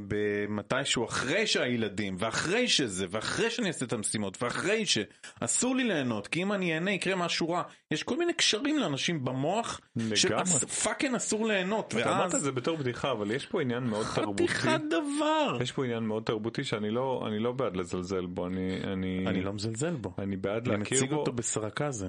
[0.08, 4.98] במתישהו אחרי שהילדים, ואחרי שזה, ואחרי שאני אעשה את המשימות, ואחרי ש...
[5.40, 7.64] אסור לי ליהנות, כי אם אני אהנה יקרה משהו רע.
[7.92, 9.80] יש כל מיני קשרים לאנשים במוח.
[10.16, 14.06] שפאקינג אסור ליהנות, אתה אמרת את ואז זה בתור בדיחה, אבל יש פה עניין מאוד
[14.16, 14.48] תרבותי.
[14.48, 15.58] חתיכת דבר.
[15.62, 19.42] יש פה עניין מאוד תרבותי שאני לא, אני לא בעד לזלזל בו, אני, אני, אני
[19.42, 22.08] לא מזלזל בו, אני בעד אני להכיר מציג בו, אותו בסרקזם.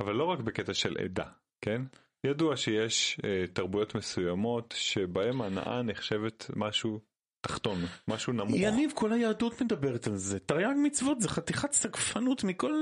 [0.00, 1.24] אבל לא רק בקטע של עדה,
[1.60, 1.82] כן?
[2.24, 7.00] ידוע שיש אה, תרבויות מסוימות שבהם הנאה נחשבת משהו
[7.40, 7.78] תחתון,
[8.08, 8.54] משהו נמוך.
[8.58, 10.38] יניב, כל היהדות מדברת על זה.
[10.38, 12.72] תרי"ג מצוות זה חתיכת סגפנות מכל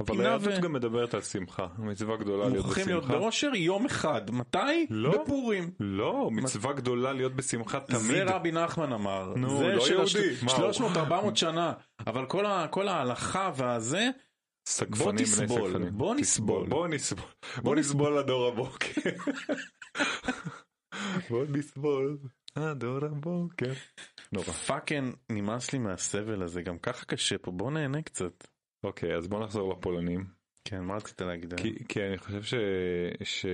[0.00, 0.60] אבל פינה היהדות ו...
[0.60, 3.18] גם מדברת על שמחה, מצווה גדולה להיות מוכרחים להיות בשמחה.
[3.18, 4.30] באושר יום אחד.
[4.30, 4.86] מתי?
[4.90, 5.22] לא.
[5.22, 5.70] בפורים.
[5.80, 8.00] לא, מצווה גדולה להיות בשמחה תמיד.
[8.00, 9.32] זה רבי נחמן אמר.
[9.36, 10.34] נו, זה לא יהודי.
[10.42, 11.30] מה הוא?
[11.32, 11.72] 300-400 שנה.
[12.06, 14.08] אבל כל ה- כל ההלכה והזה,
[14.98, 15.98] בוא בני תסבול, סגפנים.
[15.98, 16.68] בוא נסבול.
[16.68, 17.30] בוא נסבול,
[17.62, 19.10] בוא נסבול לדור הבוקר.
[21.30, 22.18] בוא נסבול,
[22.56, 23.72] הדור הבוקר.
[24.32, 24.44] נורא.
[24.44, 28.46] fucking נמאס לי מהסבל הזה, גם ככה קשה פה, בוא נהנה קצת.
[28.84, 30.26] אוקיי, אז בוא נחזור לפולנים.
[30.64, 31.54] כן, מה רצית להגיד?
[31.88, 32.54] כי, אני חושב ש...
[33.22, 33.46] ש...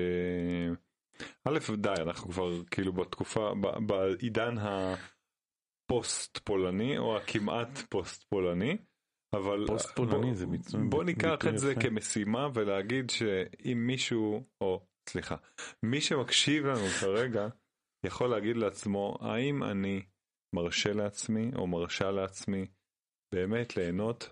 [1.44, 3.52] א', די, אנחנו כבר כאילו בתקופה,
[3.86, 8.76] בעידן הפוסט פולני, או הכמעט פוסט פולני,
[9.34, 9.66] אבל
[9.96, 11.74] פולני בוא- זה ביצוע- בוא ניקח את זה.
[11.74, 15.36] כמשימה ולהגיד שאם מישהו, או סליחה,
[15.82, 17.48] מי שמקשיב לנו כרגע,
[18.06, 20.02] יכול להגיד לעצמו, האם אני
[20.54, 22.66] מרשה לעצמי, או מרשה לעצמי,
[23.34, 24.30] באמת ליהנות,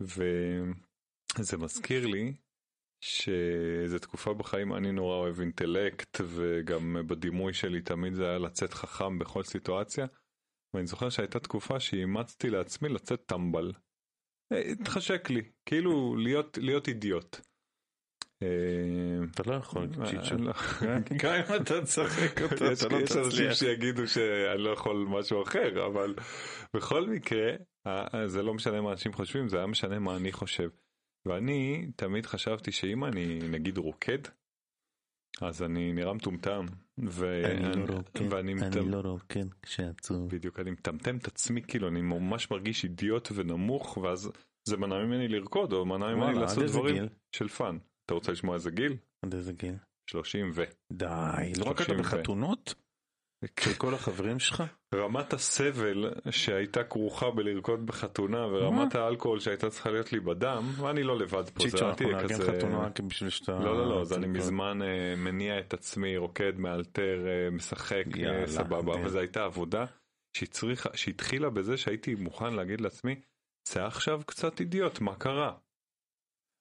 [0.00, 2.34] וזה מזכיר לי
[3.04, 9.18] שזו תקופה בחיים אני נורא אוהב אינטלקט וגם בדימוי שלי תמיד זה היה לצאת חכם
[9.18, 10.06] בכל סיטואציה.
[10.74, 13.72] ואני זוכר שהייתה תקופה שאימצתי לעצמי לצאת טמבל.
[14.52, 17.40] אה, התחשק לי, כאילו להיות, להיות אידיוט.
[18.42, 18.48] אה,
[19.30, 20.34] אתה לא יכול, צ'יצ'ו.
[20.34, 20.52] אני לא-
[21.22, 23.54] גם אם אתה צוחק אותו, אתה לא יש אנשים תצליח.
[23.54, 26.14] שיגידו שאני לא יכול משהו אחר, אבל
[26.76, 27.50] בכל מקרה,
[27.86, 30.68] אה, זה לא משנה מה אנשים חושבים, זה היה משנה מה אני חושב.
[31.26, 34.18] ואני תמיד חשבתי שאם אני נגיד רוקד,
[35.40, 36.66] אז אני נראה מטומטם.
[36.98, 38.54] ו- אני לא רוקד, ואני
[38.90, 40.28] לא רוקד כשעצוב.
[40.28, 44.30] בדיוק, אני מטמטם את עצמי, כאילו, אני ממש מרגיש אידיוט ונמוך, ואז
[44.68, 47.04] זה מנע ממני לרקוד, או מנע ממני לעשות דברים?
[47.36, 47.78] של fun.
[48.06, 48.96] אתה רוצה לשמוע איזה גיל?
[49.24, 49.74] עד איזה גיל?
[50.10, 50.62] 30 ו...
[50.92, 51.06] די,
[51.58, 52.74] לא רק אתה 30 ו- בחתונות?
[53.60, 54.62] של כל החברים שלך?
[54.94, 61.18] רמת הסבל שהייתה כרוכה בלרקוד בחתונה ורמת האלכוהול שהייתה צריכה להיות לי בדם, ואני לא
[61.18, 62.52] לבד פה, זה אל תהיה כזה...
[62.58, 63.52] חתונה בשביל שאתה...
[63.52, 64.26] לא, לא, לא, אז אני.
[64.26, 69.04] מזמן אה, מניע את עצמי, רוקד, מאלתר, אה, משחק, אה, סבבה, כן.
[69.04, 69.84] וזו הייתה עבודה
[70.94, 73.20] שהתחילה בזה שהייתי מוכן להגיד לעצמי,
[73.68, 75.52] צא עכשיו קצת אידיוט, מה קרה?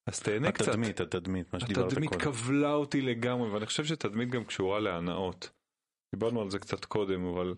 [0.08, 0.68] אז תהנה קצת.
[0.68, 2.22] התדמית, התדמית, מה שדיברת התדמית קודם.
[2.22, 5.50] כבלה אותי לגמרי, ואני חושב שתדמית גם קשורה להנאות.
[6.16, 7.56] דיברנו על זה קצת קודם, אבל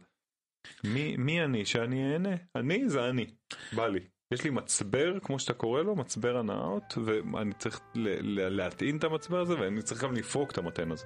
[0.83, 2.35] מי, מי אני שאני אהנה?
[2.55, 3.25] אני זה אני,
[3.75, 3.99] בא לי.
[4.33, 6.83] יש לי מצבר, כמו שאתה קורא לו, מצבר הנאות,
[7.33, 7.81] ואני צריך
[8.31, 11.05] להטעין את המצבר הזה, ואני צריך גם לפרוק את המתן הזה.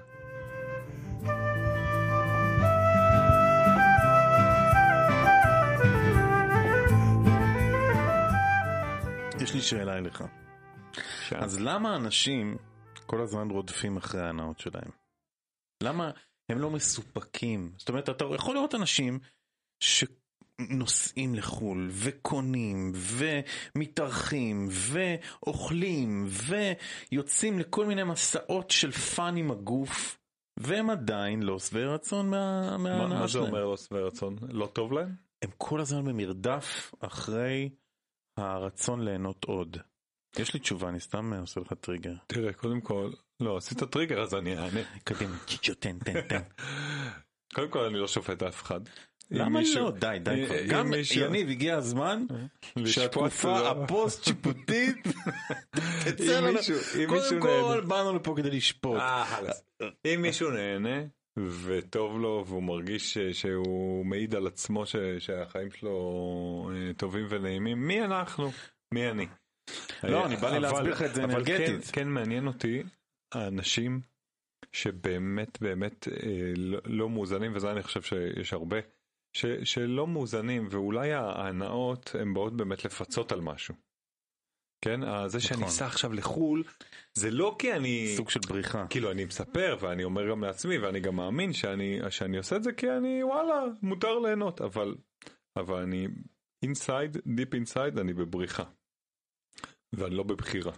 [9.41, 10.23] יש לי שאלה אליך.
[11.27, 11.35] שם.
[11.39, 12.57] אז למה אנשים
[13.05, 14.91] כל הזמן רודפים אחרי ההנאות שלהם?
[15.83, 16.11] למה
[16.49, 17.71] הם לא מסופקים?
[17.77, 19.19] זאת אומרת, אתה יכול לראות אנשים
[19.79, 26.27] שנוסעים לחו"ל, וקונים, ומתארחים, ואוכלים,
[27.11, 30.17] ויוצאים לכל מיני מסעות של fun עם הגוף,
[30.59, 33.39] והם עדיין לא שבעי רצון מה- מה, מה זה.
[33.39, 34.35] אומר לא שבע רצון?
[34.49, 35.15] לא טוב להם?
[35.41, 37.69] הם כל הזמן במרדף אחרי
[38.37, 39.77] הרצון ליהנות עוד.
[40.39, 42.13] יש לי תשובה, אני סתם עושה לך טריגר.
[42.27, 44.79] תראה, קודם כל, לא, עשית טריגר אז אני אענה.
[45.03, 45.35] קדימה,
[45.79, 46.39] תן, תן, תן.
[47.55, 48.79] קודם כל אני לא שופט אף אחד.
[49.31, 49.91] למה מישהו- לא?
[49.91, 50.55] די, די כבר.
[50.69, 52.25] גם מישהו- יניב, הגיע הזמן
[52.75, 53.71] לשפוט שהתקופה לא.
[53.83, 54.97] הפוסט שיפוטית
[56.05, 56.59] תצא לנו.
[57.07, 57.81] קודם כל.
[57.87, 58.97] באנו לפה כדי לשפוט.
[58.99, 59.39] אה.
[60.05, 61.03] אם מישהו נהנה
[61.63, 64.83] וטוב לו והוא מרגיש שהוא מעיד על עצמו
[65.19, 68.51] שהחיים שלו אה, טובים ונעימים, מי אנחנו?
[68.93, 69.27] מי אני?
[70.03, 71.85] לא, אה, אני בא לי להסביר לך את זה אבל אנרגטית.
[71.85, 72.83] כן, כן מעניין אותי
[73.33, 74.01] האנשים
[74.71, 78.77] שבאמת באמת אה, לא, לא מאוזנים, וזה אני חושב שיש הרבה,
[79.33, 83.75] ש, שלא מאוזנים, ואולי ההנאות הן באות באמת לפצות על משהו.
[84.81, 85.03] כן?
[85.03, 85.67] אה, זה שאני נכון.
[85.67, 86.63] אסע עכשיו לחו"ל,
[87.13, 88.13] זה לא כי אני...
[88.15, 88.87] סוג של בריחה.
[88.89, 92.73] כאילו אני מספר ואני אומר גם לעצמי ואני גם מאמין שאני שאני עושה את זה
[92.73, 94.95] כי אני וואלה מותר ליהנות אבל
[95.55, 96.07] אבל אני
[96.63, 98.63] inside deep inside אני בבריחה.
[99.93, 100.71] ואני לא בבחירה.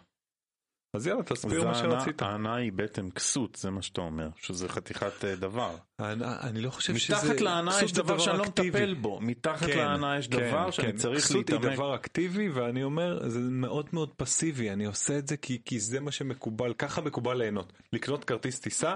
[0.94, 2.22] אז יאללה תסביר מה שרצית.
[2.22, 5.76] ההנאה היא בעצם כסות, זה מה שאתה אומר, שזה חתיכת אה, דבר.
[6.00, 7.16] אני, אני לא חושב שזה...
[7.16, 8.46] מתחת להנאה יש דבר שאני לא.
[8.46, 10.98] מטפל בו, מתחת כן, להנאה יש דבר כן, שאני כן.
[10.98, 11.74] צריך כסות היא להתעמק.
[11.74, 16.00] דבר אקטיבי ואני אומר זה מאוד מאוד פסיבי אני עושה את זה כי כי זה
[16.00, 18.96] מה שמקובל ככה מקובל ליהנות לקנות כרטיס טיסה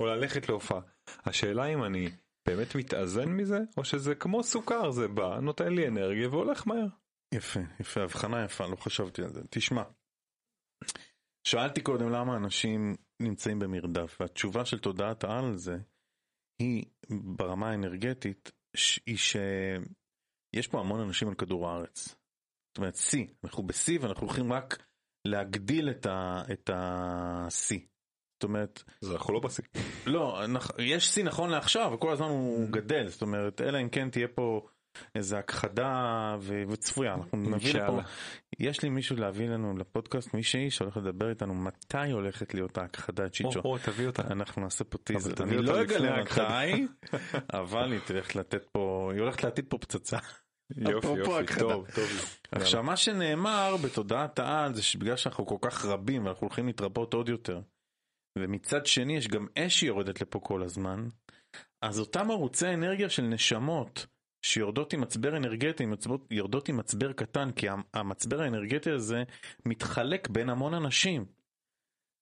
[0.00, 0.80] או ללכת להופעה.
[1.26, 2.10] השאלה אם אני
[2.46, 6.86] באמת מתאזן מזה או שזה כמו סוכר זה בא נותן לי אנרגיה והולך מהר.
[7.34, 9.40] יפה, יפה, הבחנה יפה, לא חשבתי על זה.
[9.50, 9.82] תשמע,
[11.46, 15.76] שאלתי קודם למה אנשים נמצאים במרדף, והתשובה של תודעת העל על זה
[16.62, 18.52] היא ברמה האנרגטית,
[19.06, 22.08] היא שיש פה המון אנשים על כדור הארץ.
[22.08, 24.82] זאת אומרת, שיא, אנחנו בשיא ואנחנו הולכים רק
[25.28, 25.90] להגדיל
[26.52, 27.80] את השיא.
[28.34, 29.64] זאת אומרת, אז אנחנו לא בשיא.
[30.06, 30.40] לא,
[30.78, 34.68] יש שיא נכון לעכשיו, וכל הזמן הוא גדל, זאת אומרת, אלא אם כן תהיה פה
[35.14, 38.00] איזה הכחדה ו- וצפויה, אנחנו נביא לפה.
[38.58, 43.60] יש לי מישהו להביא לנו לפודקאסט, מישהי שהולך לדבר איתנו מתי הולכת להיות ההכחדה צ'יצ'ו.
[43.64, 44.22] או, או, תביא אותה.
[44.30, 46.22] אנחנו נעשה פה טיזר, אני לא אגלה.
[46.22, 46.86] מתי,
[47.60, 50.18] אבל היא תלך לתת פה, היא הולכת להטיל פה פצצה.
[50.76, 51.58] יופי יופי.
[51.58, 52.08] טוב טוב.
[52.52, 57.28] עכשיו מה שנאמר בתודעת העל זה שבגלל שאנחנו כל כך רבים ואנחנו הולכים להתרבות עוד
[57.28, 57.60] יותר
[58.38, 61.08] ומצד שני יש גם אש שיורדת לפה כל הזמן
[61.82, 64.06] אז אותם ערוצי אנרגיה של נשמות
[64.44, 65.84] שיורדות עם מצבר אנרגטי
[66.30, 69.22] יורדות עם מצבר קטן כי המ- המצבר האנרגטי הזה
[69.66, 71.24] מתחלק בין המון אנשים.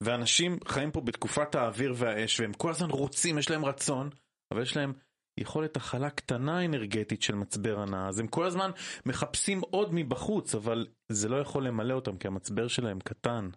[0.02, 4.10] ואנשים חיים פה בתקופת האוויר והאש והם כל הזמן רוצים יש להם רצון
[4.52, 4.92] אבל יש להם
[5.40, 8.70] יכולת הכלה קטנה אנרגטית של מצבר הנאה, אז הם כל הזמן
[9.06, 13.48] מחפשים עוד מבחוץ, אבל זה לא יכול למלא אותם כי המצבר שלהם קטן,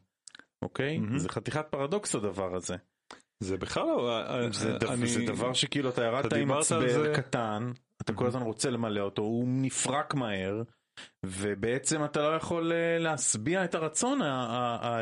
[0.62, 0.98] אוקיי?
[0.98, 1.18] מהמם.
[1.18, 2.76] זה חתיכת פרדוקס הדבר הזה.
[3.40, 4.22] זה בכלל לא...
[4.52, 7.72] זה, אני- זה דבר שכאילו אתה ירדת עם מצבר זה- קטן,
[8.06, 10.64] אתה כל הזמן רוצה למלא אותו, הוא נפרק מהר,
[11.26, 14.20] ובעצם אתה לא יכול אה, להשביע את הרצון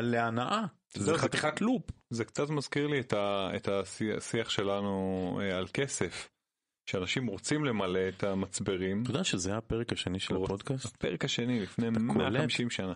[0.02, 0.64] להנאה.
[0.94, 1.82] זה חתיכת לופ.
[2.10, 3.00] זה קצת מזכיר לי
[3.56, 6.30] את, השיח, שלנו אה, על כסף.
[6.90, 9.02] שאנשים רוצים למלא את המצברים.
[9.02, 10.94] אתה יודע שזה היה הפרק השני של הפודקאסט?
[10.94, 12.32] הפרק השני לפני אתה קולט?
[12.32, 12.92] 150 שנה.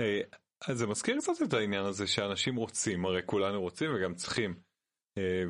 [0.00, 0.20] אה,
[0.68, 4.54] אז זה מזכיר קצת את העניין הזה שאנשים רוצים, הרי כולנו רוצים וגם צריכים.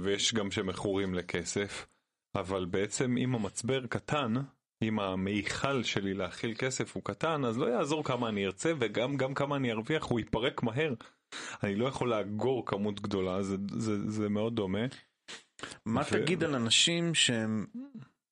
[0.03, 1.87] ויש גם שמכורים לכסף,
[2.41, 4.35] אבל בעצם אם המצבר קטן,
[4.83, 9.35] אם המיכל שלי להכיל כסף הוא קטן, אז לא יעזור כמה אני ארצה וגם גם
[9.35, 10.95] כמה אני ארוויח, הוא ייפרק מהר.
[11.63, 14.87] אני לא יכול לאגור כמות גדולה, זה, זה, זה מאוד דומה.
[15.87, 17.67] מה ו- תגיד על אנשים שהם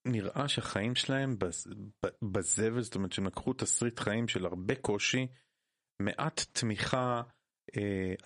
[0.07, 1.75] נראה שהחיים שלהם בז-
[2.23, 5.27] בזבל, זאת אומרת שהם לקחו תסריט חיים של הרבה קושי,
[6.03, 7.23] מעט תמיכה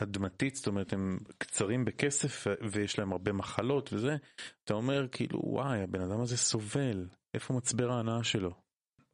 [0.03, 4.16] אדמתית, זאת אומרת הם קצרים בכסף ויש להם הרבה מחלות וזה,
[4.64, 8.51] אתה אומר כאילו וואי הבן אדם הזה סובל, איפה מצבר ההנאה שלו?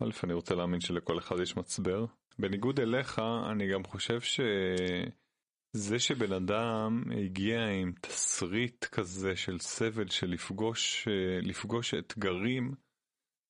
[0.02, 2.06] א', אני רוצה להאמין שלכל אחד יש מצבר.
[2.38, 10.26] בניגוד אליך, אני גם חושב שזה שבן אדם הגיע עם תסריט כזה של סבל, של
[10.26, 12.74] לפגוש, אה, לפגוש אתגרים,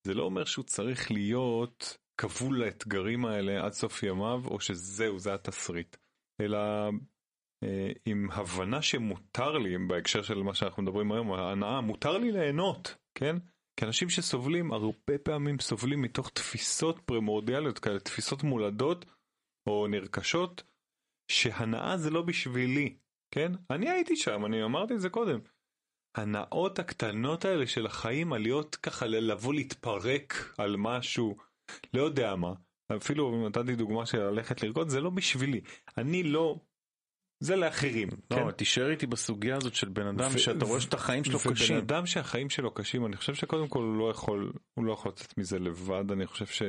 [0.07, 5.35] זה לא אומר שהוא צריך להיות כבול לאתגרים האלה עד סוף ימיו, או שזהו, זה
[5.35, 5.97] התסריט.
[6.41, 6.59] אלא
[7.65, 12.95] אה, עם הבנה שמותר לי, בהקשר של מה שאנחנו מדברים היום, ההנאה, מותר לי ליהנות,
[13.19, 13.37] כן?
[13.77, 19.05] כי אנשים שסובלים הרבה פעמים סובלים מתוך תפיסות פרמורדיאליות כאלה, תפיסות מולדות
[19.69, 20.63] או נרכשות,
[21.31, 22.97] שהנאה זה לא בשבילי,
[23.35, 23.53] כן?
[23.71, 25.39] אני הייתי שם, אני אמרתי את זה קודם.
[26.17, 31.37] הנאות הקטנות האלה של החיים, על להיות ככה, לבוא להתפרק על משהו,
[31.95, 32.55] לא יודע מה.
[32.97, 35.61] אפילו נתתי דוגמה של ללכת לרקוד, זה לא בשבילי.
[35.99, 36.57] אני לא...
[37.41, 38.51] זה לאחרים, לא, כן?
[38.51, 41.77] תישאר איתי בסוגיה הזאת של בן אדם ו- שאתה רואה שאת החיים שלו ובן קשים.
[41.77, 45.39] אדם שהחיים שלו קשים, אני חושב שקודם כל הוא לא יכול, הוא לא יכול לצאת
[45.39, 46.63] מזה לבד, אני חושב ש...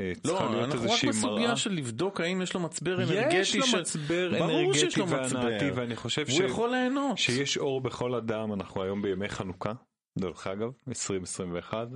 [0.00, 1.56] אה, לא, אנחנו רק בסוגיה מראה.
[1.56, 5.04] של לבדוק האם יש לו מצבר אנרגטי יש לו של- מצבר אנרגטי.
[5.14, 6.38] והנאתי, ואני חושב ש...
[6.38, 7.18] יכול ליהנות.
[7.18, 9.72] שיש אור בכל אדם, אנחנו היום בימי חנוכה,
[10.18, 11.88] דרך אגב, 2021,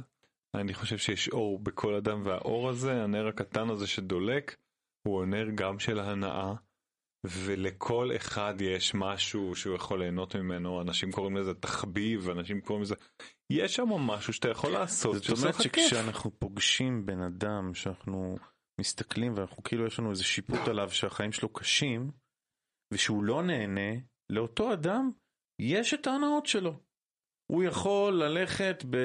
[0.55, 4.57] אני חושב שיש אור בכל אדם, והאור הזה, הנר הקטן הזה שדולק,
[5.07, 6.55] הוא הנר גם של ההנאה,
[7.27, 12.95] ולכל אחד יש משהו שהוא יכול ליהנות ממנו, אנשים קוראים לזה תחביב, אנשים קוראים לזה...
[13.51, 18.37] יש שם משהו שאתה יכול לעשות, זאת אומרת שכשאנחנו פוגשים בן אדם, שאנחנו
[18.81, 22.11] מסתכלים ואנחנו כאילו יש לנו איזה שיפוט עליו שהחיים שלו קשים,
[22.93, 24.01] ושהוא לא נהנה,
[24.31, 25.11] לאותו אדם
[25.59, 26.81] יש את ההנאות שלו.
[27.53, 28.97] הוא יכול ללכת ב...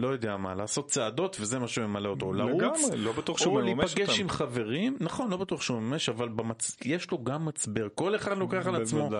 [0.00, 3.60] לא יודע מה, לעשות צעדות וזה מה שממלא אותו, לגמרי, לרוץ, לא בטוח שהוא או
[3.60, 4.20] להיפגש אותם.
[4.20, 6.76] עם חברים, נכון, לא בטוח שהוא מממש, אבל במצ...
[6.84, 9.10] יש לו גם מצבר, כל אחד לוקח על עצמו.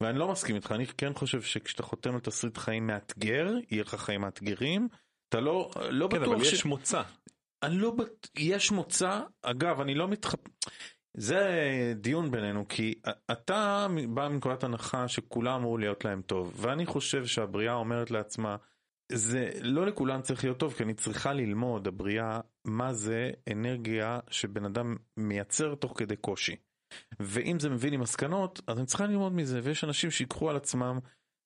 [0.00, 3.94] ואני לא מסכים איתך, אני כן חושב שכשאתה חותם על תסריט חיים מאתגר, יהיה לך
[3.94, 4.88] חיים מאתגרים,
[5.28, 6.52] אתה לא, לא כן, בטוח אבל ש...
[6.52, 7.02] יש מוצא.
[7.62, 8.28] אני לא בט...
[8.38, 10.34] יש מוצא, אגב, אני לא מתח...
[11.16, 11.62] זה
[11.96, 12.94] דיון בינינו, כי
[13.32, 18.56] אתה בא מנקודת הנחה שכולם אמור להיות להם טוב, ואני חושב שהבריאה אומרת לעצמה,
[19.12, 24.64] זה לא לכולם צריך להיות טוב, כי אני צריכה ללמוד, הבריאה, מה זה אנרגיה שבן
[24.64, 26.56] אדם מייצר תוך כדי קושי.
[27.20, 30.98] ואם זה מביא לי מסקנות, אז אני צריכה ללמוד מזה, ויש אנשים שיקחו על עצמם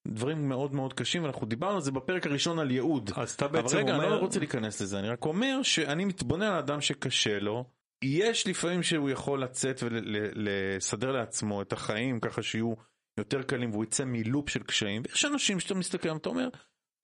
[0.07, 3.11] דברים מאוד מאוד קשים, ואנחנו דיברנו על זה בפרק הראשון על ייעוד.
[3.15, 4.03] אז אתה אבל בעצם רגע, אומר...
[4.03, 7.65] אני לא רוצה להיכנס לזה, אני רק אומר שאני מתבונן על אדם שקשה לו,
[8.03, 12.73] יש לפעמים שהוא יכול לצאת ולסדר לעצמו את החיים ככה שיהיו
[13.17, 16.49] יותר קלים והוא יצא מלופ של קשיים, ויש אנשים שאתה מסתכל עליהם, אתה אומר,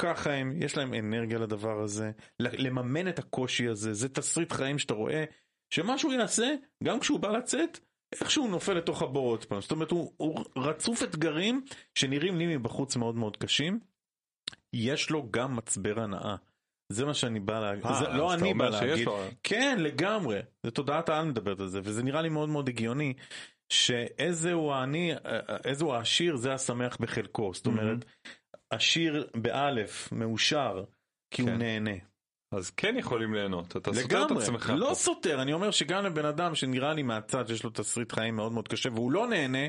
[0.01, 4.93] ככה הם, יש להם אנרגיה לדבר הזה, לממן את הקושי הזה, זה תסריט חיים שאתה
[4.93, 5.23] רואה,
[5.73, 7.79] שמה שהוא יעשה, גם כשהוא בא לצאת,
[8.21, 12.95] איכשהו נופל לתוך הבור עוד פעם, זאת אומרת הוא, הוא רצוף אתגרים שנראים לי מבחוץ
[12.95, 13.79] מאוד מאוד קשים,
[14.73, 16.35] יש לו גם מצבר הנאה.
[16.89, 19.07] זה מה שאני בא להגיד, אה, לא אז אתה אני בא להגיד,
[19.43, 23.13] כן לגמרי, זה תודעת העל מדברת על זה, וזה נראה לי מאוד מאוד הגיוני,
[23.73, 25.13] שאיזה הוא העני,
[25.65, 28.05] איזה הוא העשיר זה השמח בחלקו, זאת אומרת,
[28.69, 30.83] עשיר באלף, מאושר,
[31.33, 31.57] כי הוא כן.
[31.57, 31.95] נהנה.
[32.51, 34.73] אז כן יכולים ליהנות, אתה סותר את לגמרי, עצמך.
[34.77, 34.95] לא פה.
[34.95, 38.67] סותר, אני אומר שגם לבן אדם שנראה לי מהצד שיש לו תסריט חיים מאוד מאוד
[38.67, 39.67] קשה והוא לא נהנה,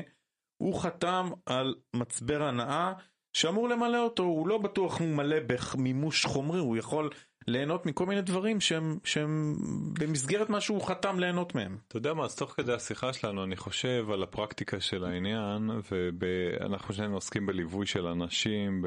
[0.61, 2.93] הוא חתם על מצבר הנאה
[3.33, 7.09] שאמור למלא אותו, הוא לא בטוח מלא במימוש חומרי, הוא יכול
[7.47, 9.55] ליהנות מכל מיני דברים שהם, שהם
[9.99, 11.77] במסגרת מה שהוא חתם ליהנות מהם.
[11.87, 16.93] אתה יודע מה, אז תוך כדי השיחה שלנו אני חושב על הפרקטיקה של העניין, ואנחנו
[16.93, 18.85] שנינו עוסקים בליווי של אנשים,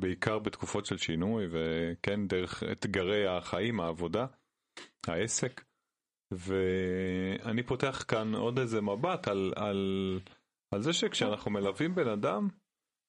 [0.00, 4.26] בעיקר בתקופות של שינוי, וכן, דרך אתגרי החיים, העבודה,
[5.06, 5.62] העסק.
[6.32, 10.20] ואני פותח כאן עוד איזה מבט על, על,
[10.74, 12.48] על זה שכשאנחנו מלווים בן אדם,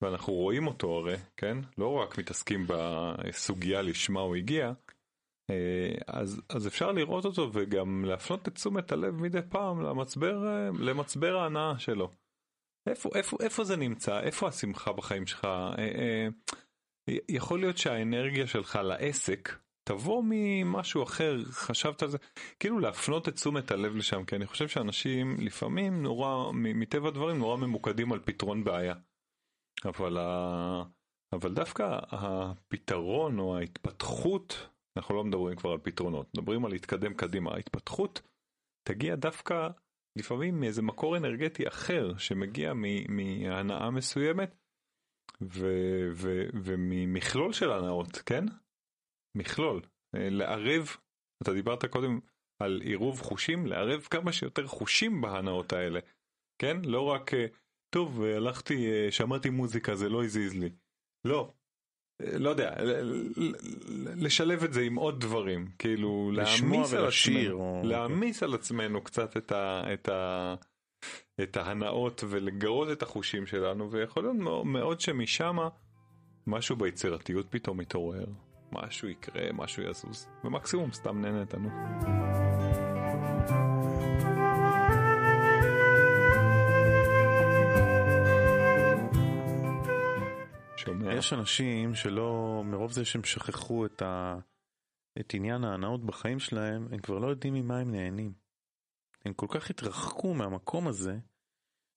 [0.03, 1.57] ואנחנו רואים אותו הרי, כן?
[1.77, 4.73] לא רק מתעסקים בסוגיה לשמה הוא הגיע,
[5.49, 10.69] אה, אז, אז אפשר לראות אותו וגם להפנות את תשומת הלב מדי פעם למצבר, אה,
[10.79, 12.11] למצבר ההנאה שלו.
[12.89, 14.19] איפה, איפה, איפה זה נמצא?
[14.19, 15.45] איפה השמחה בחיים שלך?
[15.79, 16.27] אה,
[17.29, 19.49] יכול להיות שהאנרגיה שלך לעסק
[19.83, 22.17] תבוא ממשהו אחר, חשבת על זה?
[22.59, 27.57] כאילו להפנות את תשומת הלב לשם, כי אני חושב שאנשים לפעמים נורא, מטבע הדברים, נורא
[27.57, 28.93] ממוקדים על פתרון בעיה.
[29.85, 30.83] אבל, ה...
[31.33, 37.51] אבל דווקא הפתרון או ההתפתחות, אנחנו לא מדברים כבר על פתרונות, מדברים על להתקדם קדימה.
[37.51, 38.21] ההתפתחות
[38.87, 39.67] תגיע דווקא
[40.15, 44.55] לפעמים מאיזה מקור אנרגטי אחר שמגיע מ- מהנאה מסוימת
[45.41, 48.45] ו- ו- וממכלול של הנאות, כן?
[49.37, 49.81] מכלול.
[50.15, 50.87] אה, לערב,
[51.43, 52.19] אתה דיברת קודם
[52.59, 55.99] על עירוב חושים, לערב כמה שיותר חושים בהנאות האלה,
[56.61, 56.77] כן?
[56.85, 57.45] לא רק, אה,
[57.93, 60.69] טוב, הלכתי, אה, שמעתי מוזיקה, זה לא הזיז לי.
[61.25, 61.53] לא.
[62.21, 62.75] אה, לא יודע,
[64.15, 69.37] לשלב את זה עם עוד דברים, כאילו להעמיס על עצמנו, או- להעמיס על עצמנו קצת
[69.37, 70.55] את, ה, את, ה,
[71.43, 75.57] את ההנאות ולגרות את החושים שלנו, ויכול להיות מאוד, שמשם
[76.47, 78.25] משהו ביצירתיות פתאום מתעורר,
[78.71, 81.53] משהו יקרה, משהו יזוז, ומקסימום סתם נהנית,
[90.85, 91.13] שומע?
[91.13, 94.35] יש אנשים שלא, מרוב זה שהם שכחו את, ה,
[95.19, 98.33] את עניין ההנאות בחיים שלהם, הם כבר לא יודעים ממה הם נהנים.
[99.25, 101.17] הם כל כך התרחקו מהמקום הזה,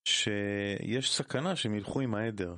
[0.08, 2.56] שיש סכנה שהם ילכו עם העדר.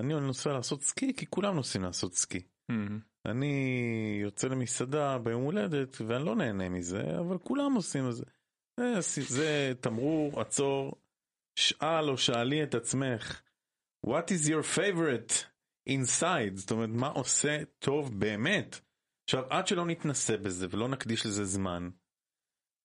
[0.00, 2.42] אני נוסע לעשות סקי כי כולם נוסעים לעשות סקי.
[2.68, 3.00] מהמם.
[3.26, 8.24] אני יוצא למסעדה ביום הולדת ואני לא נהנה מזה, אבל כולם עושים את זה.
[8.80, 10.92] זה, זה תמרור, עצור,
[11.58, 13.42] שאל או שאלי את עצמך,
[14.08, 15.44] what is your favorite
[15.88, 16.54] inside?
[16.54, 18.80] זאת אומרת, מה עושה טוב באמת?
[19.28, 21.88] עכשיו, עד שלא נתנסה בזה ולא נקדיש לזה זמן,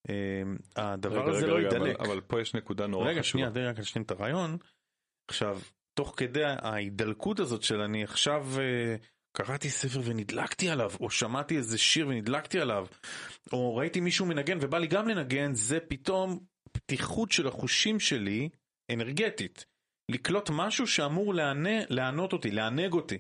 [0.10, 0.44] אה,
[0.76, 2.00] הדבר רגע, הזה רגע, לא רגע, יידלק.
[2.00, 3.32] אבל, אבל פה יש נקודה נורא רגע, חשובה.
[3.32, 4.58] שנייה, תן לי רק להשלים את הרעיון.
[5.30, 5.60] עכשיו,
[5.94, 8.96] תוך כדי ההידלקות הזאת של אני עכשיו אה,
[9.38, 12.88] קראתי ספר ונדלקתי עליו, או שמעתי איזה שיר ונדלקתי עליו,
[13.54, 16.40] או ראיתי מישהו מנגן ובא לי גם לנגן, זה פתאום
[16.72, 18.50] פתיחות של החושים שלי,
[18.92, 19.66] אנרגטית,
[20.12, 23.18] לקלוט משהו שאמור לענה, לענות אותי, לענג אותי.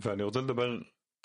[0.00, 0.78] ואני רוצה לדבר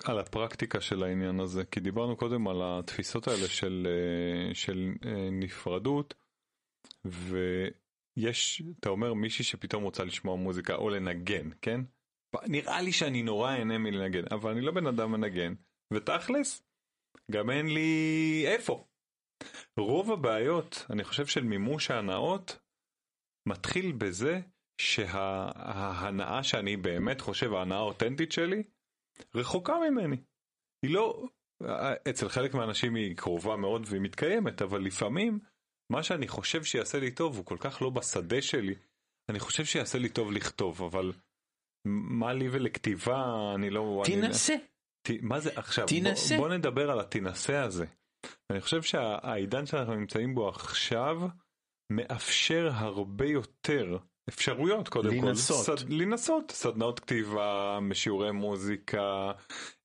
[0.04, 5.28] על הפרקטיקה של העניין הזה, כי דיברנו קודם על התפיסות האלה של, אה, של אה,
[5.32, 6.14] נפרדות,
[7.04, 11.80] ויש, אתה אומר מישהי שפתאום רוצה לשמוע מוזיקה או לנגן, כן?
[12.46, 15.54] נראה לי שאני נורא אהנה מלנגן, אבל אני לא בן אדם מנגן,
[15.94, 16.62] ותכלס,
[17.30, 18.84] גם אין לי איפה.
[19.78, 22.58] רוב הבעיות, אני חושב, של מימוש ההנאות,
[23.48, 24.40] מתחיל בזה
[24.80, 28.62] שההנאה שאני באמת חושב, ההנאה האותנטית שלי,
[29.34, 30.16] רחוקה ממני.
[30.82, 31.28] היא לא,
[32.10, 35.38] אצל חלק מהאנשים היא קרובה מאוד והיא מתקיימת, אבל לפעמים
[35.92, 38.74] מה שאני חושב שיעשה לי טוב הוא כל כך לא בשדה שלי.
[39.30, 41.12] אני חושב שיעשה לי טוב לכתוב, אבל
[41.86, 43.24] מה לי ולכתיבה,
[43.54, 44.02] אני לא...
[44.06, 44.54] תנסה.
[45.08, 45.86] אני, מה זה עכשיו?
[45.88, 46.36] תנסה.
[46.36, 47.86] בוא, בוא נדבר על התנסה הזה.
[48.52, 51.16] אני חושב שהעידן שאנחנו נמצאים בו עכשיו
[51.90, 55.66] מאפשר הרבה יותר אפשרויות קודם לנסות.
[55.66, 55.76] כל.
[55.76, 56.50] סד, לנסות.
[56.50, 59.32] סדנאות כתיבה, שיעורי מוזיקה,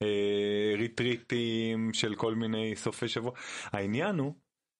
[0.01, 3.32] אה, ריטריטים של כל מיני סופי שבוע.
[3.72, 4.34] העניין הוא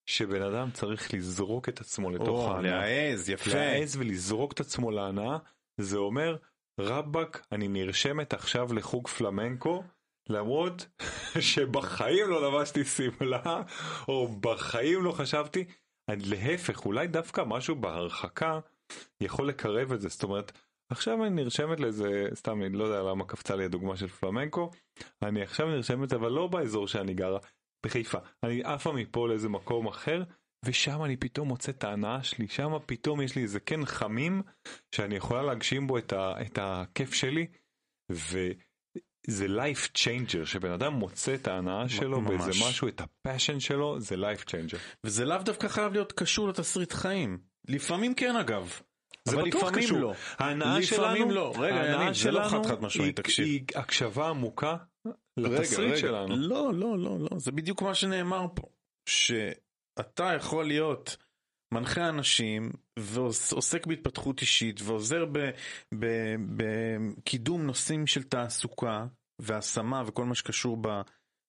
[0.06, 2.62] שבן אדם צריך לזרוק את עצמו לתוך ההנאה.
[2.62, 3.52] להעז, יפה.
[3.54, 5.38] להעז ולזרוק את עצמו להנאה,
[5.78, 6.38] זה אומר
[6.80, 9.84] רבאק, אני נרשמת עכשיו לחוג פלמנקו,
[10.30, 10.88] למרות
[11.40, 13.62] שבחיים לא לבשתי שמלה,
[14.08, 15.66] או בחיים לא חשבתי,
[16.10, 18.60] להפך, אולי דווקא משהו בהרחקה
[19.22, 20.52] יכול לקרב את זה, זאת אומרת,
[20.90, 24.72] עכשיו אני נרשמת לאיזה, סתם, אני לא יודע למה קפצה לי הדוגמה של פלמנקו,
[25.22, 27.40] אני עכשיו נרשמת אבל לא באזור שאני גרה,
[27.86, 30.24] בחיפה, אני עפה מפה לאיזה מקום אחר,
[30.66, 34.42] ושם אני פתאום מוצא את ההנאה שלי, שם פתאום יש לי איזה כן חמים
[34.96, 37.48] שאני יכולה להגשים בו את, ה, את הכיף שלי,
[39.28, 42.42] וזה life changer, שבן אדם מוצא את ההנאה שלו ממש.
[42.42, 44.78] באיזה משהו, את הפאשן שלו, זה life changer.
[45.04, 48.80] וזה לאו דווקא חייב להיות קשור לתסריט חיים, לפעמים כן אגב.
[49.26, 50.00] זה אבל בטוח קשור.
[50.00, 50.14] לא.
[50.38, 51.54] ההנאה שלנו, לא.
[51.60, 53.46] רגע, ההנאה יניב, זה לא שלנו חד חד משמעית, תקשיב.
[53.46, 54.78] היא הקשבה עמוקה
[55.38, 55.98] לתסריט רגע.
[55.98, 56.36] שלנו.
[56.36, 58.68] לא, לא, לא, לא, זה בדיוק מה שנאמר פה.
[59.10, 61.18] שאתה יכול להיות
[61.74, 65.26] מנחה אנשים ועוסק בהתפתחות אישית ועוזר
[66.56, 69.06] בקידום נושאים של תעסוקה
[69.42, 70.78] והשמה וכל מה שקשור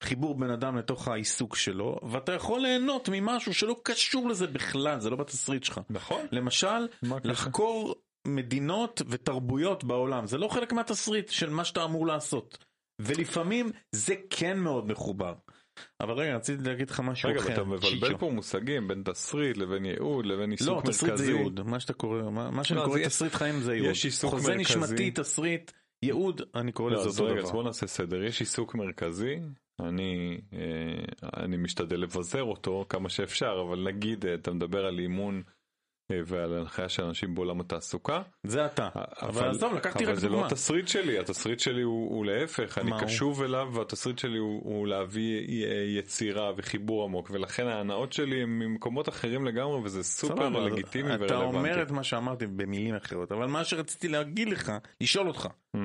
[0.02, 5.10] בחיבור בין אדם לתוך העיסוק שלו, ואתה יכול ליהנות ממשהו שלא קשור לזה בכלל, זה
[5.10, 5.80] לא בתסריט שלך.
[5.90, 6.26] נכון.
[6.32, 6.88] למשל?
[7.24, 7.94] לחקור
[8.26, 12.64] מדינות ותרבויות בעולם, זה לא חלק מהתסריט של מה שאתה אמור לעשות.
[13.00, 15.34] ולפעמים זה כן מאוד מחובר.
[16.00, 17.52] אבל רגע, רציתי להגיד לך משהו רגע, אחר.
[17.52, 18.18] אתה מבלבל.
[18.18, 20.90] פה מושגים בין תסריט לבין ייעוד לבין עיסוק לא, מרכזי.
[20.90, 23.90] תסריט זה ייעוד, מה שאתה קורא, מה, מה שאני לא, קורא תסריט חיים זה ייעוד.
[23.90, 24.78] יש עיסוק חוזה מרכזי.
[24.78, 25.70] נשמתי, תסריט,
[26.02, 27.52] ייעוד, אני קורא לא, לזה אז אותו רגע, אז דבר.
[27.52, 28.24] בוא נעשה סדר.
[28.24, 29.38] יש עיסוק מרכזי,
[29.80, 35.42] אני, אה, אני משתדל לבזר אותו כמה שאפשר, אבל נגיד אה, אתה מדבר על אימון
[36.12, 38.22] ועל הנחיה של אנשים בעולם התעסוקה.
[38.46, 38.88] זה אתה.
[39.22, 40.46] אבל עזוב, לקחתי רק אבל זה לא דוגמה.
[40.46, 42.90] התסריט שלי, התסריט שלי הוא, להפך, אני?
[43.00, 45.64] קשוב אליו והתסריט שלי הוא, להביא י-
[45.98, 51.56] יצירה וחיבור עמוק, ולכן ההנאות שלי הם ממקומות אחרים לגמרי וזה סופר לגיטימי אתה ורלוונטי.
[51.58, 55.78] אומר את מה שאמרתי במילים אחרות, אבל מה שרציתי להגיד לך, לשאול אותך, Mhm.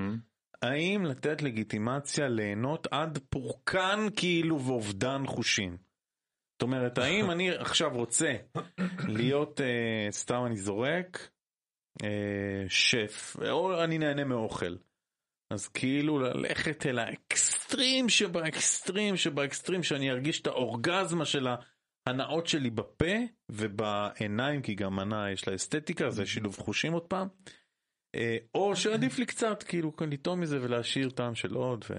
[0.62, 5.89] האם לתת לגיטימציה ליהנות עד פורקן כאילו ואובדן חושים?
[6.60, 8.34] זאת אומרת, האם אני עכשיו רוצה
[9.07, 11.30] להיות, אה, סתם אני זורק,
[12.03, 14.76] אה, שף, או אני נהנה מאוכל.
[15.53, 21.47] אז כאילו ללכת אל ה extreme שב extreme שב extreme, שאני ארגיש את האורגזמה של
[22.07, 23.16] ההנאות שלי בפה
[23.51, 27.28] ובעיניים, כי גם מנה יש לה אסתטיקה, זה שילוב חושים עוד פעם.
[28.16, 31.86] אה, או שעדיף לי קצת, כאילו, לטעום מזה ולהשאיר טעם של עוד.
[31.89, 31.93] ו...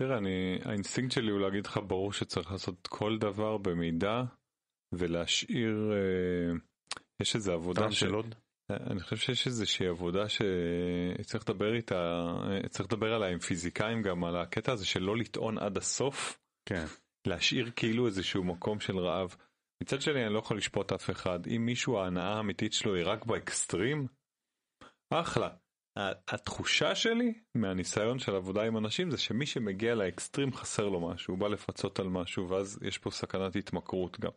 [0.00, 4.24] תראה, אני, האינסטינקט שלי הוא להגיד לך ברור שצריך לעשות כל דבר במידה
[4.92, 6.58] ולהשאיר, אה,
[7.20, 8.34] יש איזו עבודה של עוד.
[8.70, 12.24] אני חושב שיש איזושהי עבודה שצריך לדבר איתה,
[12.68, 16.38] צריך לדבר עליה עם פיזיקאים גם על הקטע הזה של לא לטעון עד הסוף,
[16.68, 16.84] כן.
[17.26, 19.36] להשאיר כאילו איזשהו מקום של רעב.
[19.82, 23.26] מצד שני אני לא יכול לשפוט אף אחד, אם מישהו ההנאה האמיתית שלו היא רק
[23.26, 24.06] באקסטרים,
[25.10, 25.48] אחלה.
[25.96, 31.38] התחושה שלי מהניסיון של עבודה עם אנשים זה שמי שמגיע לאקסטרים חסר לו משהו, הוא
[31.38, 34.30] בא לפצות על משהו ואז יש פה סכנת התמכרות גם.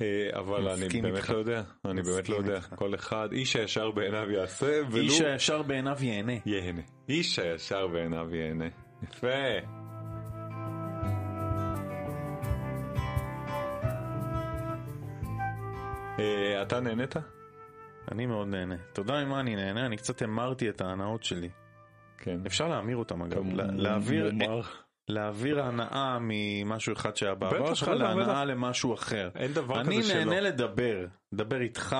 [0.00, 1.30] אה, אבל אני באמת איתך.
[1.30, 2.74] לא יודע, אני באמת לא יודע, איתך.
[2.74, 6.32] כל אחד, איש הישר בעיניו יעשה ולו איש הישר בעיניו ייהנה.
[6.46, 6.82] ייהנה.
[7.08, 8.68] איש הישר בעיניו ייהנה.
[9.02, 9.28] יפה.
[16.18, 17.16] אה, אתה נהנית?
[18.12, 18.74] אני מאוד נהנה.
[18.92, 19.86] אתה יודע ממה אני נהנה?
[19.86, 21.48] אני קצת המרתי את ההנאות שלי.
[22.18, 22.40] כן.
[22.46, 24.30] אפשר להמיר אותם אגב, להעביר.
[25.08, 29.30] להעביר הנאה ממשהו אחד שהיה בעבר שלך להנאה למשהו אחר.
[29.34, 30.24] אין דבר אני כזה שלא.
[30.24, 31.96] נהנה לדבר, לדבר איתך,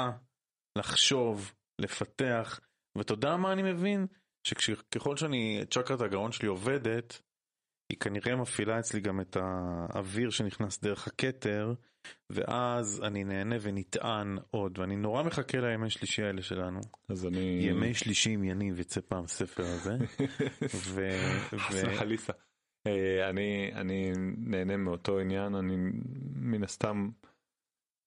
[0.78, 2.60] לחשוב, לפתח,
[2.98, 4.06] ואתה יודע מה אני מבין?
[4.46, 7.22] שככל שאני, צ'קרת הגרון שלי עובדת,
[7.88, 11.74] היא כנראה מפעילה אצלי גם את האוויר שנכנס דרך הכתר,
[12.30, 16.80] ואז אני נהנה ונטען עוד, ואני נורא מחכה לימי שלישי האלה שלנו.
[17.08, 17.58] אז אני...
[17.60, 19.96] ימי שלישי עם יניב יצא פעם ספר הזה.
[20.94, 21.08] ו...
[21.52, 21.56] ו...
[21.72, 22.32] וחליסה.
[22.86, 25.76] אה, אני, אני נהנה מאותו עניין, אני
[26.34, 27.10] מן הסתם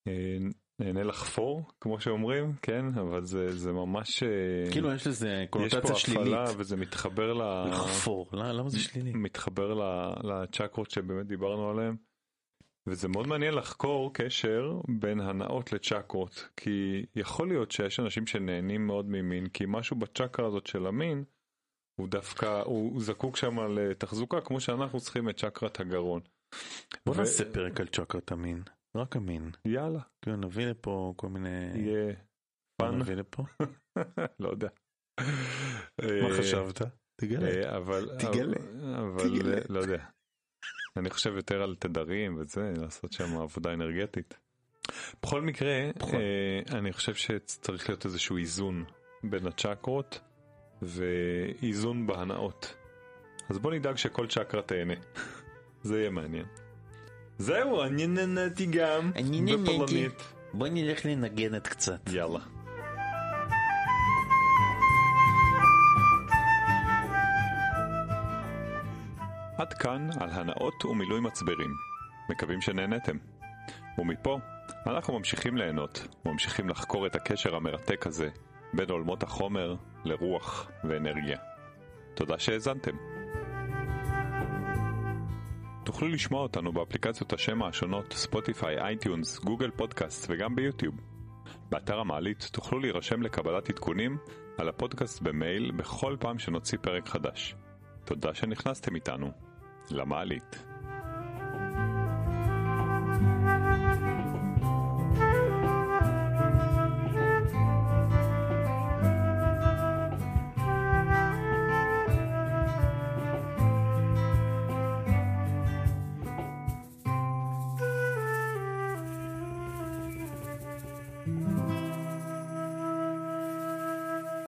[0.08, 0.38] אה,
[0.80, 2.86] נהנה לחפור, כמו שאומרים, כן?
[3.00, 4.24] אבל זה, זה ממש...
[4.24, 6.50] אה, כאילו יש לזה יש קונוטציה פה שלילית.
[6.58, 7.70] וזה מתחבר ל...
[7.70, 9.12] לחפור, למה למה זה שלילי?
[9.16, 11.96] מתחבר ל- לצ'קרות שבאמת דיברנו עליהן.
[12.88, 19.06] וזה מאוד מעניין לחקור קשר בין הנאות לצ'קרות, כי יכול להיות שיש אנשים שנהנים מאוד
[19.10, 21.24] ממין, כי משהו בצ'קרה הזאת של המין,
[22.00, 26.22] הוא דווקא, הוא זקוק שם לתחזוקה, כמו שאנחנו צריכים את צ'קרת הגרון.
[27.06, 28.64] בוא ו- נעשה פרק על צ'קרת המין,
[28.96, 29.52] רק המין.
[29.66, 31.50] יאללה, כאילו נביא לפה כל מיני...
[31.76, 32.14] יהיה
[32.82, 33.44] fun, נביא לפה?
[34.40, 34.68] לא יודע.
[36.00, 36.82] מה אה, חשבת?
[37.16, 37.48] תגלה.
[37.50, 38.58] אה, אבל, תגלה.
[39.00, 40.06] אבל, לא יודע.
[40.98, 44.38] אני חושב יותר על תדרים וזה, לעשות שם עבודה אנרגטית.
[45.24, 48.86] בכל מקרה, בכל- אה, אני חושב שצריך להיות איזשהו איזון
[49.24, 50.20] בין הצ'קרות
[50.82, 52.76] ואיזון בהנאות.
[53.50, 54.94] אז בוא נדאג שכל צ'קרה תהנה.
[55.84, 56.46] זה יהיה מעניין.
[57.40, 59.74] זהו, אני נהניתי גם אני נהניתי.
[59.74, 60.34] בפולנית.
[60.54, 62.10] בוא נלך לנגנת קצת.
[62.14, 62.40] יאללה.
[69.58, 71.70] עד כאן על הנאות ומילוי מצברים.
[72.30, 73.18] מקווים שנהנתם.
[73.98, 74.40] ומפה,
[74.88, 78.30] אנחנו ממשיכים ליהנות, ממשיכים לחקור את הקשר המרתק הזה
[78.74, 79.76] בין עולמות החומר
[80.06, 81.38] לרוח ואנרגיה.
[82.14, 83.17] תודה שהאזנתם.
[85.88, 90.96] תוכלו לשמוע אותנו באפליקציות השמע השונות Spotify, iTunes, Google Podcast וגם ב YouTube.
[91.70, 94.18] באתר המעלית תוכלו להירשם לקבלת עדכונים
[94.58, 97.56] על הפודקאסט במייל בכל פעם שנוציא פרק חדש.
[98.06, 99.32] תודה שנכנסתם איתנו
[99.92, 100.64] למעלית.